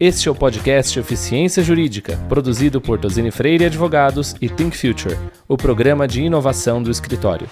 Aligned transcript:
Este 0.00 0.28
é 0.28 0.32
o 0.32 0.34
podcast 0.34 0.98
Eficiência 0.98 1.62
Jurídica, 1.62 2.16
produzido 2.28 2.80
por 2.80 2.98
Tosini 2.98 3.30
Freire 3.30 3.66
Advogados 3.66 4.34
e 4.42 4.48
Think 4.48 4.76
Future, 4.76 5.14
o 5.46 5.56
programa 5.56 6.08
de 6.08 6.20
inovação 6.20 6.82
do 6.82 6.90
escritório. 6.90 7.46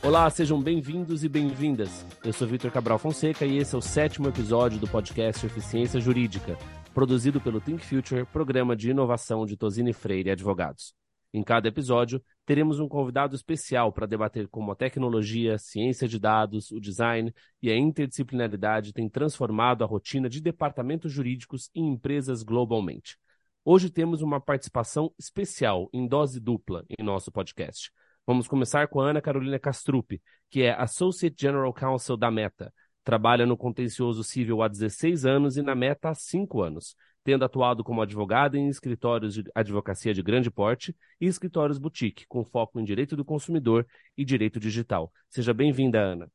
Olá, 0.00 0.30
sejam 0.30 0.62
bem-vindos 0.62 1.24
e 1.24 1.28
bem-vindas. 1.28 2.06
Eu 2.24 2.32
sou 2.32 2.46
Vitor 2.46 2.70
Cabral 2.70 3.00
Fonseca 3.00 3.44
e 3.44 3.58
esse 3.58 3.74
é 3.74 3.78
o 3.78 3.82
sétimo 3.82 4.28
episódio 4.28 4.78
do 4.78 4.86
podcast 4.86 5.44
Eficiência 5.44 6.00
Jurídica, 6.00 6.56
produzido 6.94 7.40
pelo 7.40 7.60
Think 7.60 7.84
Future, 7.84 8.24
programa 8.26 8.76
de 8.76 8.90
inovação 8.90 9.44
de 9.44 9.56
Tosini 9.56 9.92
Freire 9.92 10.30
Advogados. 10.30 10.94
Em 11.34 11.42
cada 11.42 11.66
episódio, 11.66 12.22
teremos 12.50 12.80
um 12.80 12.88
convidado 12.88 13.36
especial 13.36 13.92
para 13.92 14.08
debater 14.08 14.48
como 14.48 14.72
a 14.72 14.74
tecnologia, 14.74 15.56
ciência 15.56 16.08
de 16.08 16.18
dados, 16.18 16.72
o 16.72 16.80
design 16.80 17.32
e 17.62 17.70
a 17.70 17.76
interdisciplinaridade 17.78 18.92
têm 18.92 19.08
transformado 19.08 19.84
a 19.84 19.86
rotina 19.86 20.28
de 20.28 20.40
departamentos 20.40 21.12
jurídicos 21.12 21.70
em 21.72 21.86
empresas 21.86 22.42
globalmente. 22.42 23.16
Hoje 23.64 23.88
temos 23.88 24.20
uma 24.20 24.40
participação 24.40 25.14
especial 25.16 25.88
em 25.92 26.08
dose 26.08 26.40
dupla 26.40 26.84
em 26.88 27.04
nosso 27.04 27.30
podcast. 27.30 27.92
Vamos 28.26 28.48
começar 28.48 28.88
com 28.88 29.00
a 29.00 29.10
Ana 29.10 29.22
Carolina 29.22 29.60
Castrup, 29.60 30.20
que 30.50 30.62
é 30.62 30.72
Associate 30.72 31.40
General 31.40 31.72
Counsel 31.72 32.16
da 32.16 32.32
Meta. 32.32 32.74
Trabalha 33.04 33.46
no 33.46 33.56
contencioso 33.56 34.24
civil 34.24 34.60
há 34.60 34.66
16 34.66 35.24
anos 35.24 35.56
e 35.56 35.62
na 35.62 35.76
Meta 35.76 36.08
há 36.08 36.14
5 36.16 36.62
anos 36.62 36.96
tendo 37.22 37.44
atuado 37.44 37.84
como 37.84 38.02
advogada 38.02 38.56
em 38.56 38.68
escritórios 38.68 39.34
de 39.34 39.44
advocacia 39.54 40.14
de 40.14 40.22
grande 40.22 40.50
porte 40.50 40.96
e 41.20 41.26
escritórios 41.26 41.78
boutique, 41.78 42.26
com 42.26 42.44
foco 42.44 42.80
em 42.80 42.84
direito 42.84 43.16
do 43.16 43.24
consumidor 43.24 43.86
e 44.16 44.24
direito 44.24 44.58
digital. 44.58 45.12
Seja 45.28 45.52
bem-vinda, 45.52 46.00
Ana. 46.00 46.30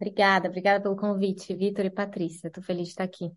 Obrigada, 0.00 0.48
obrigada 0.48 0.82
pelo 0.82 0.96
convite, 0.96 1.54
Vitor 1.54 1.84
e 1.84 1.90
Patrícia. 1.90 2.48
Estou 2.48 2.62
feliz 2.62 2.84
de 2.84 2.90
estar 2.90 3.04
aqui. 3.04 3.30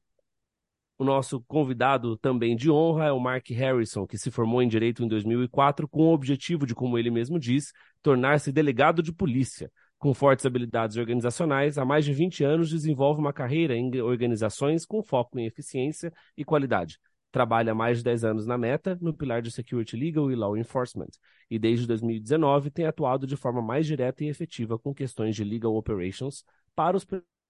O 0.98 1.04
nosso 1.04 1.41
convidado 1.41 2.16
também 2.17 2.55
de 2.55 2.70
honra 2.70 3.08
é 3.08 3.12
o 3.12 3.19
Mark 3.19 3.50
Harrison, 3.50 4.06
que 4.06 4.17
se 4.17 4.31
formou 4.31 4.62
em 4.62 4.67
Direito 4.67 5.03
em 5.03 5.08
2004 5.08 5.88
com 5.88 6.03
o 6.03 6.14
objetivo 6.14 6.66
de, 6.66 6.75
como 6.75 6.97
ele 6.97 7.09
mesmo 7.09 7.40
diz, 7.40 7.73
tornar-se 8.02 8.52
delegado 8.52 9.02
de 9.02 9.12
polícia, 9.12 9.72
com 10.04 10.14
fortes 10.14 10.46
habilidades 10.46 10.98
organizacionais, 10.98 11.78
há 11.78 11.86
mais 11.86 12.04
de 12.04 12.12
20 12.12 12.44
anos 12.44 12.70
desenvolve 12.70 13.22
uma 13.22 13.32
carreira 13.32 13.73
em 13.73 14.02
organizações 14.02 14.86
com 14.86 15.02
foco 15.02 15.40
em 15.40 15.46
eficiência 15.46 16.12
e 16.36 16.44
qualidade. 16.44 17.00
Trabalha 17.32 17.72
há 17.72 17.76
mais 17.76 18.00
de 18.00 18.04
10 18.04 18.26
anos 18.26 18.46
na 18.46 18.58
Meta, 18.58 18.98
no 19.00 19.14
pilar 19.14 19.42
de 19.42 19.50
Security 19.50 19.96
Legal 19.96 20.30
e 20.30 20.36
Law 20.36 20.58
Enforcement, 20.58 21.08
e 21.50 21.58
desde 21.58 21.88
2019 21.88 22.70
tem 22.70 22.86
atuado 22.86 23.26
de 23.26 23.38
forma 23.38 23.62
mais 23.62 23.88
direta 23.88 24.26
e 24.26 24.28
efetiva 24.28 24.78
com 24.78 24.94
questões 24.94 25.38
de 25.38 25.44
Legal 25.46 25.74
Operations 25.74 26.44
para 26.76 26.98
os 26.98 27.06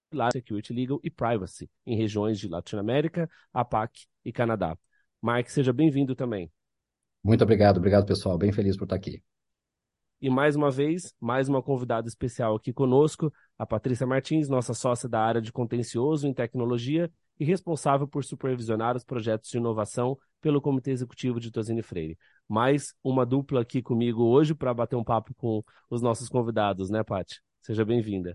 pilares 0.08 0.34
Security 0.34 0.72
Legal 0.72 1.00
e 1.02 1.10
Privacy 1.10 1.68
em 1.84 1.96
regiões 1.96 2.38
de 2.38 2.46
Latinoamérica, 2.46 3.28
APAC 3.52 4.06
e 4.24 4.30
Canadá. 4.30 4.78
Mark, 5.20 5.48
seja 5.48 5.72
bem-vindo 5.72 6.14
também. 6.14 6.48
Muito 7.20 7.42
obrigado, 7.42 7.78
obrigado 7.78 8.06
pessoal, 8.06 8.38
bem 8.38 8.52
feliz 8.52 8.76
por 8.76 8.84
estar 8.84 8.94
aqui. 8.94 9.20
E 10.24 10.30
mais 10.30 10.56
uma 10.56 10.70
vez, 10.70 11.14
mais 11.20 11.50
uma 11.50 11.62
convidada 11.62 12.08
especial 12.08 12.56
aqui 12.56 12.72
conosco, 12.72 13.30
a 13.58 13.66
Patrícia 13.66 14.06
Martins, 14.06 14.48
nossa 14.48 14.72
sócia 14.72 15.06
da 15.06 15.20
área 15.20 15.38
de 15.38 15.52
contencioso 15.52 16.26
em 16.26 16.32
tecnologia 16.32 17.12
e 17.38 17.44
responsável 17.44 18.08
por 18.08 18.24
supervisionar 18.24 18.96
os 18.96 19.04
projetos 19.04 19.50
de 19.50 19.58
inovação 19.58 20.16
pelo 20.40 20.62
Comitê 20.62 20.92
Executivo 20.92 21.38
de 21.38 21.52
Tosini 21.52 21.82
Freire. 21.82 22.16
Mais 22.48 22.94
uma 23.04 23.26
dupla 23.26 23.60
aqui 23.60 23.82
comigo 23.82 24.22
hoje 24.22 24.54
para 24.54 24.72
bater 24.72 24.96
um 24.96 25.04
papo 25.04 25.34
com 25.34 25.62
os 25.90 26.00
nossos 26.00 26.30
convidados, 26.30 26.88
né, 26.88 27.04
Paty? 27.04 27.42
Seja 27.60 27.84
bem-vinda. 27.84 28.34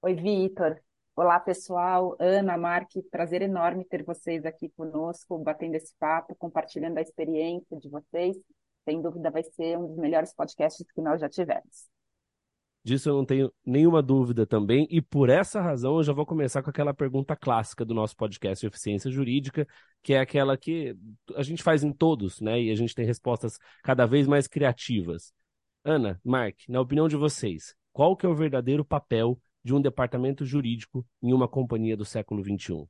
Oi, 0.00 0.14
Vitor. 0.14 0.80
Olá, 1.14 1.38
pessoal. 1.38 2.16
Ana, 2.18 2.56
Mark, 2.56 2.92
prazer 3.10 3.42
enorme 3.42 3.84
ter 3.84 4.02
vocês 4.04 4.46
aqui 4.46 4.70
conosco, 4.70 5.36
batendo 5.36 5.74
esse 5.74 5.92
papo, 5.98 6.34
compartilhando 6.34 6.96
a 6.96 7.02
experiência 7.02 7.78
de 7.78 7.90
vocês 7.90 8.38
sem 8.88 9.02
dúvida 9.02 9.30
vai 9.30 9.42
ser 9.42 9.76
um 9.76 9.86
dos 9.86 9.98
melhores 9.98 10.32
podcasts 10.32 10.86
que 10.90 11.02
nós 11.02 11.20
já 11.20 11.28
tivemos. 11.28 11.90
Disso 12.82 13.10
eu 13.10 13.16
não 13.16 13.24
tenho 13.26 13.52
nenhuma 13.66 14.02
dúvida 14.02 14.46
também, 14.46 14.86
e 14.90 15.02
por 15.02 15.28
essa 15.28 15.60
razão 15.60 15.98
eu 15.98 16.02
já 16.02 16.12
vou 16.14 16.24
começar 16.24 16.62
com 16.62 16.70
aquela 16.70 16.94
pergunta 16.94 17.36
clássica 17.36 17.84
do 17.84 17.92
nosso 17.92 18.16
podcast 18.16 18.64
eficiência 18.64 19.10
jurídica, 19.10 19.66
que 20.02 20.14
é 20.14 20.20
aquela 20.20 20.56
que 20.56 20.96
a 21.36 21.42
gente 21.42 21.62
faz 21.62 21.84
em 21.84 21.92
todos, 21.92 22.40
né? 22.40 22.62
E 22.62 22.70
a 22.70 22.74
gente 22.74 22.94
tem 22.94 23.04
respostas 23.04 23.58
cada 23.82 24.06
vez 24.06 24.26
mais 24.26 24.46
criativas. 24.46 25.34
Ana, 25.84 26.18
Mark, 26.24 26.56
na 26.66 26.80
opinião 26.80 27.08
de 27.08 27.16
vocês, 27.16 27.74
qual 27.92 28.16
que 28.16 28.24
é 28.24 28.28
o 28.28 28.34
verdadeiro 28.34 28.84
papel 28.84 29.38
de 29.62 29.74
um 29.74 29.82
departamento 29.82 30.46
jurídico 30.46 31.04
em 31.22 31.34
uma 31.34 31.48
companhia 31.48 31.96
do 31.96 32.06
século 32.06 32.42
XXI? 32.42 32.88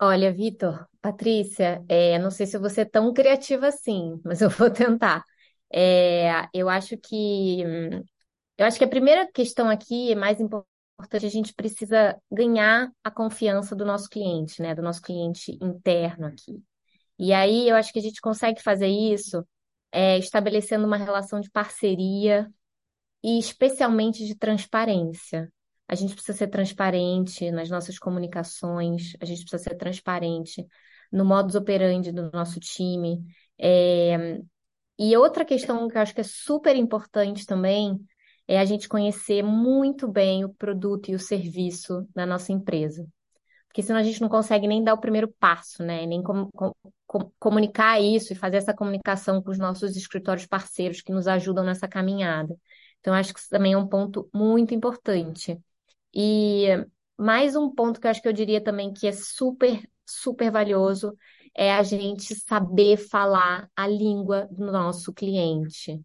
Olha, 0.00 0.32
Vitor, 0.32 0.86
Patrícia, 1.00 1.84
é, 1.88 2.18
não 2.18 2.30
sei 2.30 2.46
se 2.46 2.56
vou 2.58 2.70
ser 2.70 2.86
tão 2.86 3.12
criativa 3.12 3.66
assim, 3.68 4.20
mas 4.24 4.40
eu 4.40 4.50
vou 4.50 4.70
tentar. 4.70 5.24
É, 5.72 6.46
eu 6.54 6.68
acho 6.68 6.96
que 6.96 7.62
eu 8.56 8.66
acho 8.66 8.78
que 8.78 8.84
a 8.84 8.88
primeira 8.88 9.30
questão 9.32 9.68
aqui 9.70 10.12
é 10.12 10.14
mais 10.14 10.40
importante, 10.40 10.66
a 11.26 11.30
gente 11.30 11.54
precisa 11.54 12.16
ganhar 12.30 12.90
a 13.04 13.10
confiança 13.10 13.74
do 13.76 13.84
nosso 13.84 14.08
cliente, 14.08 14.60
né? 14.62 14.74
Do 14.74 14.82
nosso 14.82 15.00
cliente 15.02 15.56
interno 15.62 16.26
aqui. 16.26 16.62
E 17.18 17.32
aí 17.32 17.68
eu 17.68 17.76
acho 17.76 17.92
que 17.92 17.98
a 18.00 18.02
gente 18.02 18.20
consegue 18.20 18.62
fazer 18.62 18.88
isso 18.88 19.46
é, 19.92 20.18
estabelecendo 20.18 20.86
uma 20.86 20.96
relação 20.98 21.40
de 21.40 21.50
parceria 21.50 22.50
e 23.22 23.38
especialmente 23.38 24.26
de 24.26 24.36
transparência. 24.36 25.52
A 25.88 25.94
gente 25.94 26.14
precisa 26.14 26.36
ser 26.36 26.48
transparente 26.48 27.50
nas 27.50 27.70
nossas 27.70 27.98
comunicações, 27.98 29.14
a 29.20 29.24
gente 29.24 29.40
precisa 29.40 29.62
ser 29.62 29.76
transparente 29.76 30.66
no 31.10 31.24
modus 31.24 31.54
operandi 31.54 32.12
do 32.12 32.30
nosso 32.30 32.60
time. 32.60 33.24
É... 33.58 34.38
E 34.98 35.16
outra 35.16 35.44
questão 35.44 35.88
que 35.88 35.96
eu 35.96 36.02
acho 36.02 36.14
que 36.14 36.20
é 36.20 36.24
super 36.24 36.76
importante 36.76 37.46
também 37.46 37.98
é 38.46 38.58
a 38.58 38.64
gente 38.64 38.88
conhecer 38.88 39.42
muito 39.42 40.08
bem 40.08 40.44
o 40.44 40.52
produto 40.54 41.10
e 41.10 41.14
o 41.14 41.18
serviço 41.18 42.06
da 42.14 42.26
nossa 42.26 42.52
empresa. 42.52 43.06
Porque 43.68 43.82
senão 43.82 44.00
a 44.00 44.02
gente 44.02 44.20
não 44.20 44.28
consegue 44.28 44.66
nem 44.66 44.82
dar 44.82 44.94
o 44.94 45.00
primeiro 45.00 45.28
passo, 45.38 45.82
né? 45.84 46.04
Nem 46.06 46.22
com, 46.22 46.50
com, 46.50 46.72
com, 47.06 47.30
comunicar 47.38 48.00
isso 48.00 48.32
e 48.32 48.36
fazer 48.36 48.56
essa 48.56 48.74
comunicação 48.74 49.42
com 49.42 49.50
os 49.50 49.58
nossos 49.58 49.96
escritórios 49.96 50.46
parceiros 50.46 51.02
que 51.02 51.12
nos 51.12 51.28
ajudam 51.28 51.64
nessa 51.64 51.86
caminhada. 51.86 52.56
Então, 53.00 53.14
acho 53.14 53.32
que 53.32 53.40
isso 53.40 53.48
também 53.50 53.74
é 53.74 53.78
um 53.78 53.86
ponto 53.86 54.28
muito 54.34 54.74
importante. 54.74 55.58
E 56.14 56.66
mais 57.16 57.56
um 57.56 57.70
ponto 57.70 58.00
que 58.00 58.06
eu 58.06 58.10
acho 58.10 58.22
que 58.22 58.28
eu 58.28 58.32
diria 58.32 58.62
também 58.62 58.92
que 58.92 59.06
é 59.06 59.12
super, 59.12 59.82
super 60.06 60.50
valioso 60.50 61.16
é 61.54 61.72
a 61.72 61.82
gente 61.82 62.34
saber 62.34 62.96
falar 62.96 63.68
a 63.76 63.86
língua 63.86 64.48
do 64.50 64.70
nosso 64.70 65.12
cliente. 65.12 66.00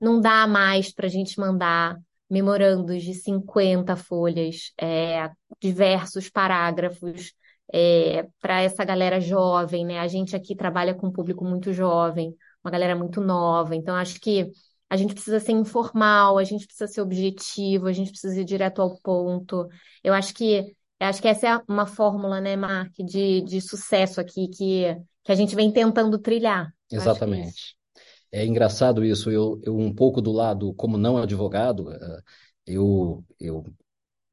Não 0.00 0.20
dá 0.20 0.46
mais 0.46 0.92
para 0.92 1.06
a 1.06 1.10
gente 1.10 1.38
mandar 1.38 1.98
memorandos 2.30 3.02
de 3.02 3.14
50 3.14 3.96
folhas, 3.96 4.72
é, 4.80 5.30
diversos 5.60 6.30
parágrafos 6.30 7.34
é, 7.72 8.26
para 8.40 8.62
essa 8.62 8.84
galera 8.84 9.20
jovem, 9.20 9.84
né? 9.84 9.98
A 9.98 10.08
gente 10.08 10.36
aqui 10.36 10.54
trabalha 10.54 10.94
com 10.94 11.08
um 11.08 11.12
público 11.12 11.44
muito 11.44 11.72
jovem, 11.72 12.34
uma 12.64 12.70
galera 12.70 12.96
muito 12.96 13.20
nova, 13.20 13.74
então 13.74 13.94
acho 13.96 14.20
que 14.20 14.50
a 14.92 14.96
gente 14.98 15.14
precisa 15.14 15.40
ser 15.40 15.52
informal, 15.52 16.36
a 16.36 16.44
gente 16.44 16.66
precisa 16.66 16.86
ser 16.86 17.00
objetivo, 17.00 17.86
a 17.86 17.92
gente 17.94 18.10
precisa 18.10 18.38
ir 18.38 18.44
direto 18.44 18.82
ao 18.82 18.94
ponto. 18.98 19.66
Eu 20.04 20.12
acho 20.12 20.34
que 20.34 20.76
acho 21.00 21.22
que 21.22 21.28
essa 21.28 21.48
é 21.48 21.60
uma 21.66 21.86
fórmula, 21.86 22.42
né, 22.42 22.56
Mark, 22.56 22.92
de, 22.98 23.40
de 23.40 23.58
sucesso 23.62 24.20
aqui 24.20 24.48
que, 24.48 24.94
que 25.24 25.32
a 25.32 25.34
gente 25.34 25.56
vem 25.56 25.72
tentando 25.72 26.18
trilhar. 26.18 26.74
Exatamente. 26.90 27.74
É 28.30 28.44
engraçado 28.44 29.02
isso, 29.02 29.30
eu, 29.30 29.58
eu 29.64 29.78
um 29.78 29.94
pouco 29.94 30.20
do 30.20 30.30
lado, 30.30 30.74
como 30.74 30.98
não 30.98 31.16
advogado, 31.16 31.90
eh, 31.90 32.20
eu, 32.66 33.24
eu 33.40 33.64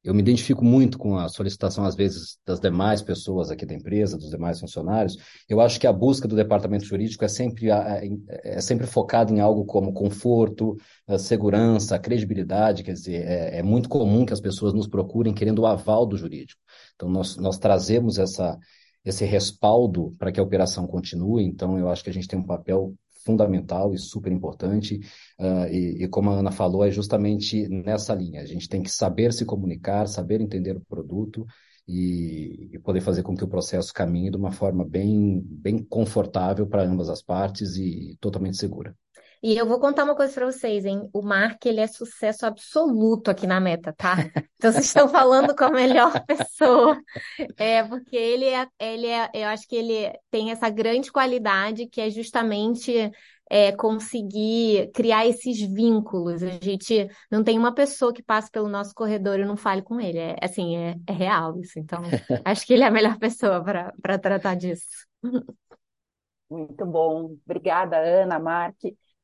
eu 0.02 0.14
me 0.14 0.20
identifico 0.20 0.64
muito 0.64 0.98
com 0.98 1.18
a 1.18 1.28
solicitação, 1.28 1.84
às 1.84 1.94
vezes, 1.94 2.38
das 2.46 2.58
demais 2.58 3.02
pessoas 3.02 3.50
aqui 3.50 3.66
da 3.66 3.74
empresa, 3.74 4.16
dos 4.16 4.30
demais 4.30 4.58
funcionários. 4.58 5.16
Eu 5.46 5.60
acho 5.60 5.78
que 5.78 5.86
a 5.86 5.92
busca 5.92 6.26
do 6.26 6.34
departamento 6.34 6.86
jurídico 6.86 7.22
é 7.22 7.28
sempre, 7.28 7.68
é 7.70 8.60
sempre 8.62 8.86
focada 8.86 9.30
em 9.30 9.40
algo 9.40 9.64
como 9.66 9.92
conforto, 9.92 10.76
segurança, 11.18 11.98
credibilidade. 11.98 12.82
Quer 12.82 12.94
dizer, 12.94 13.26
é, 13.26 13.58
é 13.58 13.62
muito 13.62 13.90
comum 13.90 14.24
que 14.24 14.32
as 14.32 14.40
pessoas 14.40 14.72
nos 14.72 14.88
procurem 14.88 15.34
querendo 15.34 15.60
o 15.60 15.66
aval 15.66 16.06
do 16.06 16.16
jurídico. 16.16 16.60
Então, 16.94 17.08
nós, 17.08 17.36
nós 17.36 17.58
trazemos 17.58 18.18
essa, 18.18 18.58
esse 19.04 19.26
respaldo 19.26 20.14
para 20.18 20.32
que 20.32 20.40
a 20.40 20.42
operação 20.42 20.86
continue. 20.86 21.44
Então, 21.44 21.78
eu 21.78 21.90
acho 21.90 22.02
que 22.02 22.10
a 22.10 22.12
gente 22.12 22.26
tem 22.26 22.38
um 22.38 22.46
papel 22.46 22.94
fundamental 23.24 23.94
e 23.94 23.98
super 23.98 24.32
importante. 24.32 25.00
Uh, 25.38 25.66
e, 25.70 26.04
e, 26.04 26.08
como 26.08 26.30
a 26.30 26.34
Ana 26.34 26.50
falou, 26.50 26.84
é 26.84 26.90
justamente 26.90 27.68
nessa 27.68 28.14
linha. 28.14 28.42
A 28.42 28.46
gente 28.46 28.68
tem 28.68 28.82
que 28.82 28.90
saber 28.90 29.32
se 29.32 29.44
comunicar, 29.44 30.06
saber 30.06 30.40
entender 30.40 30.76
o 30.76 30.80
produto 30.80 31.46
e, 31.86 32.70
e 32.72 32.78
poder 32.78 33.00
fazer 33.00 33.22
com 33.22 33.36
que 33.36 33.44
o 33.44 33.48
processo 33.48 33.92
caminhe 33.92 34.30
de 34.30 34.36
uma 34.36 34.52
forma 34.52 34.84
bem, 34.84 35.40
bem 35.44 35.82
confortável 35.82 36.66
para 36.66 36.84
ambas 36.84 37.08
as 37.08 37.22
partes 37.22 37.76
e 37.76 38.16
totalmente 38.20 38.56
segura. 38.56 38.94
E 39.42 39.56
eu 39.56 39.66
vou 39.66 39.80
contar 39.80 40.04
uma 40.04 40.14
coisa 40.14 40.34
para 40.34 40.44
vocês, 40.44 40.84
hein? 40.84 41.08
O 41.14 41.22
Mark, 41.22 41.64
ele 41.64 41.80
é 41.80 41.86
sucesso 41.86 42.44
absoluto 42.44 43.30
aqui 43.30 43.46
na 43.46 43.58
meta, 43.58 43.92
tá? 43.92 44.16
Então 44.56 44.70
vocês 44.70 44.84
estão 44.84 45.08
falando 45.08 45.56
com 45.56 45.64
a 45.64 45.70
melhor 45.70 46.12
pessoa. 46.26 47.00
É, 47.56 47.82
porque 47.82 48.16
ele 48.16 48.44
é, 48.44 48.66
ele 48.78 49.06
é, 49.06 49.30
eu 49.32 49.48
acho 49.48 49.66
que 49.66 49.76
ele 49.76 50.12
tem 50.30 50.50
essa 50.50 50.68
grande 50.68 51.10
qualidade 51.10 51.86
que 51.86 52.02
é 52.02 52.10
justamente 52.10 53.10
é, 53.50 53.72
conseguir 53.72 54.90
criar 54.92 55.26
esses 55.26 55.58
vínculos. 55.60 56.42
A 56.42 56.48
gente 56.62 57.08
não 57.30 57.42
tem 57.42 57.58
uma 57.58 57.74
pessoa 57.74 58.12
que 58.12 58.22
passe 58.22 58.50
pelo 58.50 58.68
nosso 58.68 58.94
corredor 58.94 59.40
e 59.40 59.44
não 59.46 59.56
fale 59.56 59.80
com 59.80 59.98
ele. 59.98 60.18
É 60.18 60.36
assim, 60.42 60.76
é, 60.76 60.94
é 61.06 61.12
real 61.12 61.58
isso. 61.58 61.78
Então, 61.78 62.00
acho 62.44 62.66
que 62.66 62.74
ele 62.74 62.84
é 62.84 62.86
a 62.86 62.90
melhor 62.90 63.18
pessoa 63.18 63.64
para 63.64 64.18
tratar 64.18 64.54
disso. 64.54 64.86
Muito 66.50 66.84
bom. 66.84 67.36
Obrigada, 67.44 67.96
Ana, 67.96 68.38
Mark. 68.38 68.76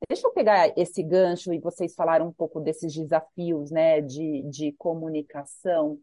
Deixa 0.08 0.26
eu 0.26 0.32
pegar 0.32 0.72
esse 0.76 1.02
gancho 1.02 1.52
e 1.52 1.58
vocês 1.58 1.94
falaram 1.94 2.28
um 2.28 2.32
pouco 2.32 2.60
desses 2.60 2.94
desafios 2.94 3.70
né, 3.70 4.00
de, 4.02 4.42
de 4.42 4.72
comunicação. 4.72 5.98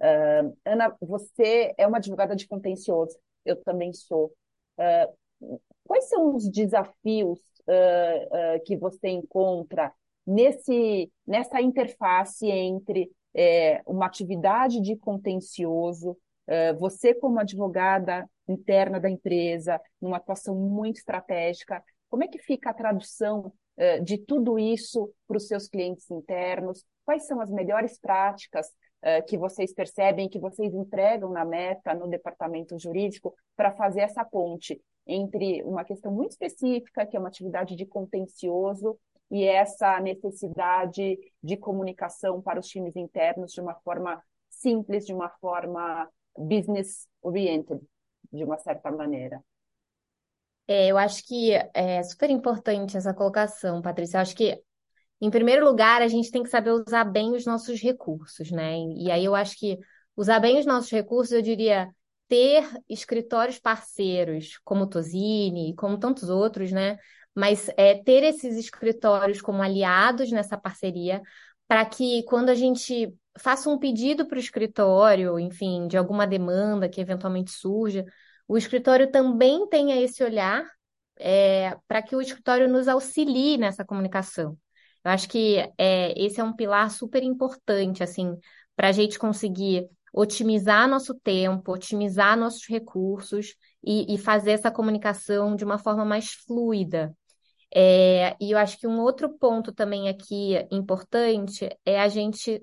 Uh, 0.00 0.56
Ana, 0.64 0.94
você 1.00 1.74
é 1.76 1.86
uma 1.86 1.96
advogada 1.96 2.36
de 2.36 2.46
contencioso, 2.46 3.18
eu 3.44 3.56
também 3.56 3.92
sou. 3.92 4.32
Uh, 4.78 5.58
quais 5.82 6.08
são 6.08 6.34
os 6.34 6.48
desafios 6.48 7.40
uh, 7.62 8.62
que 8.64 8.76
você 8.76 9.08
encontra 9.08 9.92
nesse, 10.26 11.10
nessa 11.26 11.60
interface 11.60 12.46
entre 12.46 13.10
é, 13.34 13.82
uma 13.86 14.06
atividade 14.06 14.80
de 14.80 14.96
contencioso, 14.96 16.16
você 16.78 17.14
como 17.14 17.38
advogada 17.38 18.28
interna 18.48 18.98
da 18.98 19.08
empresa, 19.08 19.80
numa 20.00 20.16
atuação 20.16 20.54
muito 20.54 20.96
estratégica, 20.96 21.84
como 22.08 22.24
é 22.24 22.28
que 22.28 22.38
fica 22.38 22.70
a 22.70 22.74
tradução 22.74 23.52
de 24.02 24.18
tudo 24.18 24.58
isso 24.58 25.12
para 25.26 25.36
os 25.36 25.46
seus 25.46 25.68
clientes 25.68 26.10
internos? 26.10 26.84
Quais 27.04 27.26
são 27.26 27.40
as 27.40 27.50
melhores 27.50 27.98
práticas 27.98 28.68
que 29.28 29.38
vocês 29.38 29.72
percebem, 29.72 30.28
que 30.28 30.40
vocês 30.40 30.74
entregam 30.74 31.30
na 31.30 31.44
meta, 31.44 31.94
no 31.94 32.08
departamento 32.08 32.78
jurídico, 32.78 33.34
para 33.56 33.72
fazer 33.72 34.00
essa 34.00 34.24
ponte 34.24 34.80
entre 35.06 35.62
uma 35.62 35.84
questão 35.84 36.12
muito 36.12 36.32
específica, 36.32 37.06
que 37.06 37.16
é 37.16 37.20
uma 37.20 37.28
atividade 37.28 37.76
de 37.76 37.86
contencioso, 37.86 38.98
e 39.30 39.44
essa 39.44 40.00
necessidade 40.00 41.18
de 41.42 41.56
comunicação 41.56 42.42
para 42.42 42.58
os 42.58 42.66
times 42.66 42.96
internos 42.96 43.52
de 43.52 43.60
uma 43.60 43.74
forma 43.76 44.22
simples, 44.48 45.06
de 45.06 45.14
uma 45.14 45.28
forma 45.40 46.08
business 46.36 47.06
oriented, 47.22 47.80
de 48.32 48.42
uma 48.42 48.58
certa 48.58 48.90
maneira. 48.90 49.40
É, 50.68 50.88
eu 50.88 50.98
acho 50.98 51.26
que 51.26 51.52
é 51.72 52.02
super 52.02 52.28
importante 52.28 52.96
essa 52.96 53.14
colocação, 53.14 53.80
Patrícia. 53.80 54.18
Eu 54.18 54.20
acho 54.20 54.36
que, 54.36 54.60
em 55.20 55.30
primeiro 55.30 55.64
lugar, 55.64 56.02
a 56.02 56.08
gente 56.08 56.30
tem 56.30 56.42
que 56.42 56.50
saber 56.50 56.72
usar 56.72 57.04
bem 57.04 57.34
os 57.34 57.46
nossos 57.46 57.80
recursos, 57.80 58.50
né? 58.50 58.76
E 58.96 59.10
aí 59.10 59.24
eu 59.24 59.34
acho 59.34 59.56
que 59.58 59.78
usar 60.14 60.38
bem 60.38 60.58
os 60.58 60.66
nossos 60.66 60.90
recursos, 60.90 61.32
eu 61.32 61.40
diria, 61.40 61.88
ter 62.28 62.68
escritórios 62.86 63.58
parceiros, 63.58 64.58
como 64.62 64.84
o 64.84 64.86
Tosini, 64.86 65.74
como 65.74 65.98
tantos 65.98 66.28
outros, 66.28 66.70
né? 66.70 66.98
Mas 67.34 67.70
é, 67.76 67.94
ter 67.94 68.22
esses 68.22 68.56
escritórios 68.58 69.40
como 69.40 69.62
aliados 69.62 70.30
nessa 70.30 70.58
parceria, 70.58 71.22
para 71.66 71.84
que 71.86 72.22
quando 72.24 72.50
a 72.50 72.54
gente 72.54 73.14
faça 73.38 73.70
um 73.70 73.78
pedido 73.78 74.26
para 74.26 74.36
o 74.36 74.40
escritório, 74.40 75.38
enfim, 75.38 75.86
de 75.88 75.96
alguma 75.96 76.26
demanda 76.26 76.88
que 76.88 77.00
eventualmente 77.00 77.52
surja, 77.52 78.04
o 78.48 78.56
escritório 78.56 79.10
também 79.10 79.68
tenha 79.68 80.00
esse 80.00 80.24
olhar 80.24 80.64
é, 81.18 81.76
para 81.86 82.02
que 82.02 82.16
o 82.16 82.20
escritório 82.20 82.68
nos 82.68 82.88
auxilie 82.88 83.58
nessa 83.58 83.84
comunicação. 83.84 84.58
Eu 85.04 85.10
acho 85.10 85.28
que 85.28 85.56
é, 85.78 86.14
esse 86.20 86.40
é 86.40 86.44
um 86.44 86.54
pilar 86.54 86.90
super 86.90 87.22
importante, 87.22 88.02
assim, 88.02 88.36
para 88.74 88.88
a 88.88 88.92
gente 88.92 89.18
conseguir 89.18 89.88
otimizar 90.12 90.88
nosso 90.88 91.14
tempo, 91.14 91.72
otimizar 91.72 92.36
nossos 92.36 92.66
recursos 92.66 93.54
e, 93.84 94.14
e 94.14 94.18
fazer 94.18 94.52
essa 94.52 94.70
comunicação 94.70 95.54
de 95.54 95.64
uma 95.64 95.78
forma 95.78 96.04
mais 96.04 96.32
fluida. 96.32 97.14
É, 97.74 98.34
e 98.40 98.52
eu 98.52 98.58
acho 98.58 98.78
que 98.78 98.86
um 98.86 98.98
outro 99.00 99.28
ponto 99.38 99.72
também 99.72 100.08
aqui 100.08 100.54
importante 100.70 101.68
é 101.84 102.00
a 102.00 102.08
gente 102.08 102.62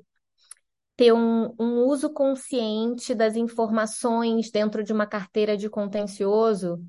ter 0.96 1.14
um, 1.14 1.54
um, 1.60 1.86
uso 1.86 2.10
consciente 2.10 3.14
das 3.14 3.36
informações 3.36 4.50
dentro 4.52 4.84
de 4.84 4.94
uma 4.94 5.06
carteira 5.06 5.58
de 5.58 5.70
contencioso 5.70 6.84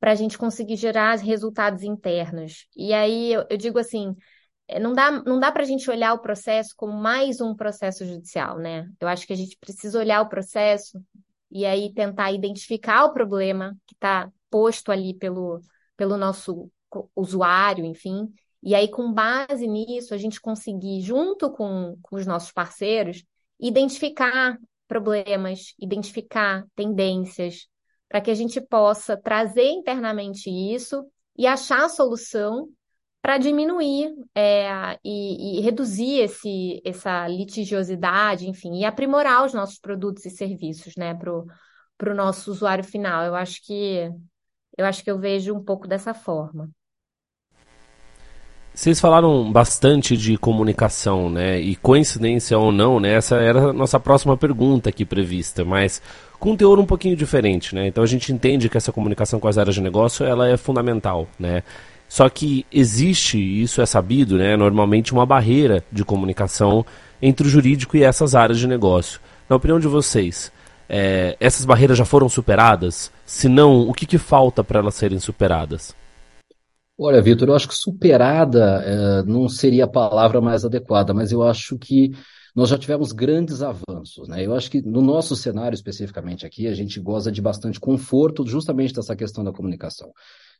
para 0.00 0.12
a 0.12 0.14
gente 0.14 0.36
conseguir 0.36 0.76
gerar 0.76 1.16
resultados 1.18 1.82
internos. 1.82 2.66
E 2.76 2.92
aí 2.92 3.32
eu, 3.32 3.46
eu 3.48 3.56
digo 3.56 3.78
assim, 3.78 4.14
é, 4.68 4.80
não 4.80 4.92
dá, 4.92 5.10
não 5.10 5.38
dá 5.38 5.52
para 5.52 5.62
a 5.62 5.66
gente 5.66 5.88
olhar 5.90 6.14
o 6.14 6.20
processo 6.20 6.74
como 6.76 6.92
mais 6.92 7.40
um 7.40 7.54
processo 7.54 8.04
judicial, 8.04 8.58
né? 8.58 8.88
Eu 9.00 9.08
acho 9.08 9.26
que 9.26 9.32
a 9.32 9.36
gente 9.36 9.56
precisa 9.58 9.98
olhar 9.98 10.20
o 10.20 10.28
processo 10.28 11.00
e 11.50 11.64
aí 11.64 11.92
tentar 11.94 12.32
identificar 12.32 13.04
o 13.04 13.12
problema 13.12 13.76
que 13.86 13.94
está 13.94 14.30
posto 14.50 14.90
ali 14.90 15.14
pelo, 15.14 15.60
pelo 15.96 16.16
nosso 16.16 16.70
usuário, 17.14 17.84
enfim, 17.84 18.32
e 18.64 18.74
aí, 18.74 18.88
com 18.88 19.12
base 19.12 19.66
nisso, 19.66 20.14
a 20.14 20.16
gente 20.16 20.40
conseguir, 20.40 21.02
junto 21.02 21.50
com, 21.50 21.98
com 22.00 22.16
os 22.16 22.26
nossos 22.26 22.50
parceiros, 22.50 23.22
identificar 23.66 24.58
problemas, 24.86 25.74
identificar 25.78 26.64
tendências, 26.76 27.66
para 28.08 28.20
que 28.20 28.30
a 28.30 28.34
gente 28.34 28.60
possa 28.60 29.16
trazer 29.16 29.70
internamente 29.70 30.50
isso 30.50 31.04
e 31.36 31.46
achar 31.46 31.84
a 31.84 31.88
solução 31.88 32.68
para 33.22 33.38
diminuir 33.38 34.14
é, 34.34 34.98
e, 35.02 35.58
e, 35.58 35.60
reduzir 35.62 36.20
esse, 36.20 36.82
essa 36.84 37.26
litigiosidade, 37.26 38.46
enfim, 38.46 38.80
e 38.80 38.84
aprimorar 38.84 39.46
os 39.46 39.54
nossos 39.54 39.78
produtos 39.78 40.26
e 40.26 40.30
serviços, 40.30 40.94
né, 40.94 41.14
para 41.14 41.32
o 42.12 42.14
nosso 42.14 42.50
usuário 42.50 42.84
final. 42.84 43.24
Eu 43.24 43.34
acho 43.34 43.64
que 43.64 44.10
eu 44.76 44.84
acho 44.84 45.02
que 45.02 45.10
eu 45.10 45.18
vejo 45.18 45.54
um 45.54 45.64
pouco 45.64 45.88
dessa 45.88 46.12
forma. 46.12 46.68
Vocês 48.74 48.98
falaram 48.98 49.52
bastante 49.52 50.16
de 50.16 50.36
comunicação, 50.36 51.30
né? 51.30 51.60
E 51.60 51.76
coincidência 51.76 52.58
ou 52.58 52.72
não, 52.72 52.98
né? 52.98 53.14
Essa 53.14 53.36
era 53.36 53.70
a 53.70 53.72
nossa 53.72 54.00
próxima 54.00 54.36
pergunta 54.36 54.88
aqui 54.88 55.04
prevista, 55.04 55.64
mas 55.64 56.02
com 56.40 56.50
um 56.50 56.56
teor 56.56 56.80
um 56.80 56.84
pouquinho 56.84 57.14
diferente, 57.14 57.72
né? 57.72 57.86
Então 57.86 58.02
a 58.02 58.06
gente 58.06 58.32
entende 58.32 58.68
que 58.68 58.76
essa 58.76 58.90
comunicação 58.90 59.38
com 59.38 59.46
as 59.46 59.58
áreas 59.58 59.76
de 59.76 59.80
negócio 59.80 60.26
ela 60.26 60.48
é 60.48 60.56
fundamental, 60.56 61.28
né? 61.38 61.62
Só 62.08 62.28
que 62.28 62.66
existe, 62.72 63.38
isso 63.38 63.80
é 63.80 63.86
sabido, 63.86 64.36
né, 64.36 64.56
normalmente 64.56 65.12
uma 65.12 65.24
barreira 65.24 65.84
de 65.90 66.04
comunicação 66.04 66.84
entre 67.22 67.46
o 67.46 67.50
jurídico 67.50 67.96
e 67.96 68.02
essas 68.02 68.34
áreas 68.34 68.58
de 68.58 68.66
negócio. 68.66 69.20
Na 69.48 69.56
opinião 69.56 69.78
de 69.78 69.88
vocês, 69.88 70.52
é, 70.88 71.36
essas 71.40 71.64
barreiras 71.64 71.96
já 71.96 72.04
foram 72.04 72.28
superadas? 72.28 73.10
Se 73.24 73.48
não, 73.48 73.88
o 73.88 73.94
que, 73.94 74.04
que 74.04 74.18
falta 74.18 74.62
para 74.62 74.80
elas 74.80 74.94
serem 74.96 75.18
superadas? 75.18 75.94
Olha, 76.96 77.20
Vitor, 77.20 77.48
eu 77.48 77.54
acho 77.54 77.68
que 77.68 77.74
superada 77.74 78.82
é, 78.84 79.22
não 79.24 79.48
seria 79.48 79.84
a 79.84 79.88
palavra 79.88 80.40
mais 80.40 80.64
adequada, 80.64 81.12
mas 81.12 81.32
eu 81.32 81.42
acho 81.42 81.76
que 81.76 82.12
nós 82.54 82.68
já 82.68 82.78
tivemos 82.78 83.10
grandes 83.10 83.62
avanços. 83.62 84.28
Né? 84.28 84.46
Eu 84.46 84.54
acho 84.54 84.70
que 84.70 84.80
no 84.80 85.02
nosso 85.02 85.34
cenário 85.34 85.74
especificamente 85.74 86.46
aqui, 86.46 86.68
a 86.68 86.74
gente 86.74 87.00
goza 87.00 87.32
de 87.32 87.42
bastante 87.42 87.80
conforto 87.80 88.46
justamente 88.46 88.94
dessa 88.94 89.16
questão 89.16 89.42
da 89.42 89.52
comunicação. 89.52 90.12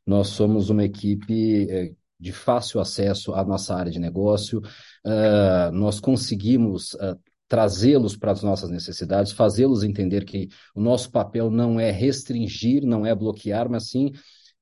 Nós 0.04 0.28
somos 0.28 0.70
uma 0.70 0.84
equipe 0.84 1.70
é, 1.70 1.92
de 2.18 2.32
fácil 2.32 2.80
acesso 2.80 3.32
à 3.32 3.44
nossa 3.44 3.74
área 3.74 3.92
de 3.92 3.98
negócio, 3.98 4.58
uh, 4.58 5.70
nós 5.72 6.00
conseguimos 6.00 6.94
uh, 6.94 7.18
trazê-los 7.48 8.16
para 8.16 8.32
as 8.32 8.42
nossas 8.42 8.70
necessidades, 8.70 9.32
fazê-los 9.32 9.82
entender 9.82 10.24
que 10.24 10.48
o 10.74 10.80
nosso 10.80 11.10
papel 11.10 11.50
não 11.50 11.78
é 11.78 11.90
restringir, 11.90 12.84
não 12.84 13.04
é 13.04 13.14
bloquear, 13.14 13.68
mas 13.70 13.90
sim 13.90 14.10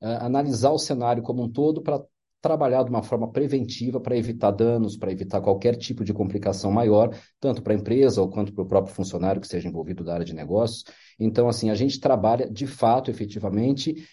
analisar 0.02 0.70
o 0.70 0.78
cenário 0.78 1.22
como 1.22 1.42
um 1.42 1.48
todo 1.48 1.82
para 1.82 2.02
trabalhar 2.42 2.82
de 2.82 2.90
uma 2.90 3.04
forma 3.04 3.30
preventiva 3.30 4.00
para 4.00 4.16
evitar 4.16 4.50
danos, 4.50 4.96
para 4.96 5.12
evitar 5.12 5.40
qualquer 5.40 5.76
tipo 5.76 6.04
de 6.04 6.12
complicação 6.12 6.72
maior, 6.72 7.16
tanto 7.40 7.62
para 7.62 7.72
a 7.72 7.76
empresa 7.76 8.20
ou 8.20 8.28
quanto 8.28 8.52
para 8.52 8.64
o 8.64 8.66
próprio 8.66 8.92
funcionário 8.92 9.40
que 9.40 9.46
seja 9.46 9.68
envolvido 9.68 10.02
da 10.02 10.14
área 10.14 10.26
de 10.26 10.34
negócios. 10.34 10.82
Então, 11.20 11.48
assim, 11.48 11.70
a 11.70 11.74
gente 11.76 12.00
trabalha 12.00 12.50
de 12.50 12.66
fato, 12.66 13.12
efetivamente, 13.12 14.04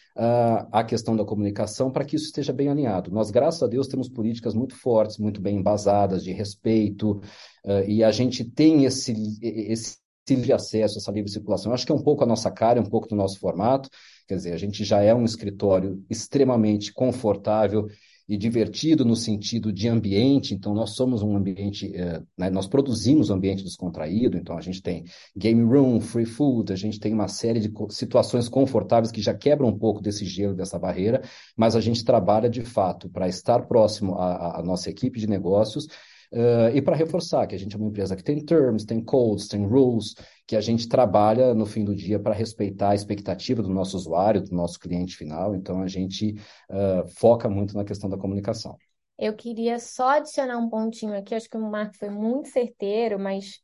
a 0.72 0.84
questão 0.84 1.16
da 1.16 1.26
comunicação 1.26 1.92
para 1.92 2.06
que 2.06 2.16
isso 2.16 2.26
esteja 2.26 2.54
bem 2.54 2.70
alinhado. 2.70 3.10
Nós, 3.10 3.32
graças 3.32 3.64
a 3.64 3.68
Deus, 3.68 3.88
temos 3.88 4.08
políticas 4.08 4.54
muito 4.54 4.76
fortes, 4.76 5.18
muito 5.18 5.42
bem 5.42 5.58
embasadas, 5.58 6.24
de 6.24 6.32
respeito, 6.32 7.22
uh, 7.66 7.84
e 7.88 8.04
a 8.04 8.12
gente 8.12 8.44
tem 8.44 8.86
esse, 8.86 9.14
esse 9.42 9.98
livre 10.30 10.54
acesso, 10.54 11.00
essa 11.00 11.12
livre 11.12 11.32
circulação. 11.32 11.72
Eu 11.72 11.74
acho 11.74 11.86
que 11.86 11.92
é 11.92 11.96
um 11.96 12.04
pouco 12.04 12.24
a 12.24 12.28
nossa 12.28 12.52
cara, 12.52 12.80
é 12.80 12.82
um 12.82 12.90
pouco 12.90 13.08
do 13.08 13.16
nosso 13.16 13.40
formato. 13.40 13.90
Quer 14.30 14.36
dizer, 14.36 14.54
a 14.54 14.58
gente 14.58 14.86
já 14.86 15.02
é 15.02 15.12
um 15.12 15.26
escritório 15.26 16.06
extremamente 16.08 16.94
confortável 16.94 17.88
e 18.28 18.38
divertido 18.38 19.04
no 19.04 19.16
sentido 19.16 19.74
de 19.74 19.88
ambiente. 19.88 20.54
Então, 20.54 20.72
nós 20.72 20.92
somos 20.92 21.24
um 21.24 21.36
ambiente, 21.36 21.92
é, 21.96 22.22
né, 22.38 22.48
nós 22.52 22.68
produzimos 22.68 23.32
um 23.32 23.34
ambiente 23.34 23.64
descontraído. 23.64 24.38
Então, 24.38 24.56
a 24.56 24.62
gente 24.62 24.84
tem 24.84 25.04
game 25.36 25.64
room, 25.64 26.00
free 26.00 26.28
food, 26.28 26.72
a 26.72 26.76
gente 26.76 27.00
tem 27.00 27.12
uma 27.12 27.28
série 27.28 27.60
de 27.60 27.74
situações 27.90 28.48
confortáveis 28.48 29.12
que 29.12 29.20
já 29.20 29.34
quebram 29.34 29.70
um 29.70 29.80
pouco 29.80 30.00
desse 30.00 30.24
gelo, 30.26 30.54
dessa 30.54 30.78
barreira, 30.78 31.24
mas 31.58 31.76
a 31.76 31.82
gente 31.82 32.06
trabalha 32.06 32.48
de 32.48 32.62
fato 32.62 33.10
para 33.10 33.28
estar 33.28 33.66
próximo 33.66 34.14
à, 34.14 34.60
à 34.60 34.64
nossa 34.64 34.92
equipe 34.92 35.20
de 35.20 35.26
negócios 35.26 35.88
Uh, 36.32 36.70
e 36.76 36.82
para 36.82 36.96
reforçar 36.96 37.48
que 37.48 37.56
a 37.56 37.58
gente 37.58 37.76
é 37.76 37.80
uma 37.80 37.90
empresa 37.90 38.16
que 38.16 38.24
tem 38.24 38.46
terms, 38.46 38.86
tem 38.86 39.04
codes, 39.04 39.48
tem 39.48 39.66
rules, 39.66 40.14
que 40.50 40.56
a 40.56 40.62
gente 40.62 40.90
trabalha 40.90 41.54
no 41.54 41.64
fim 41.64 41.86
do 41.86 41.96
dia 41.96 42.20
para 42.20 42.34
respeitar 42.34 42.90
a 42.90 42.96
expectativa 42.96 43.62
do 43.62 43.70
nosso 43.70 43.96
usuário, 43.96 44.42
do 44.42 44.56
nosso 44.56 44.80
cliente 44.80 45.16
final. 45.16 45.54
Então 45.54 45.84
a 45.84 45.88
gente 45.88 46.34
uh, 46.72 47.08
foca 47.08 47.48
muito 47.48 47.78
na 47.78 47.86
questão 47.86 48.10
da 48.10 48.18
comunicação. 48.18 48.76
Eu 49.16 49.36
queria 49.36 49.78
só 49.78 50.18
adicionar 50.18 50.58
um 50.58 50.68
pontinho 50.68 51.16
aqui, 51.16 51.36
acho 51.36 51.48
que 51.48 51.56
o 51.56 51.62
Marco 51.62 51.96
foi 51.96 52.10
muito 52.10 52.50
certeiro, 52.50 53.20
mas 53.20 53.60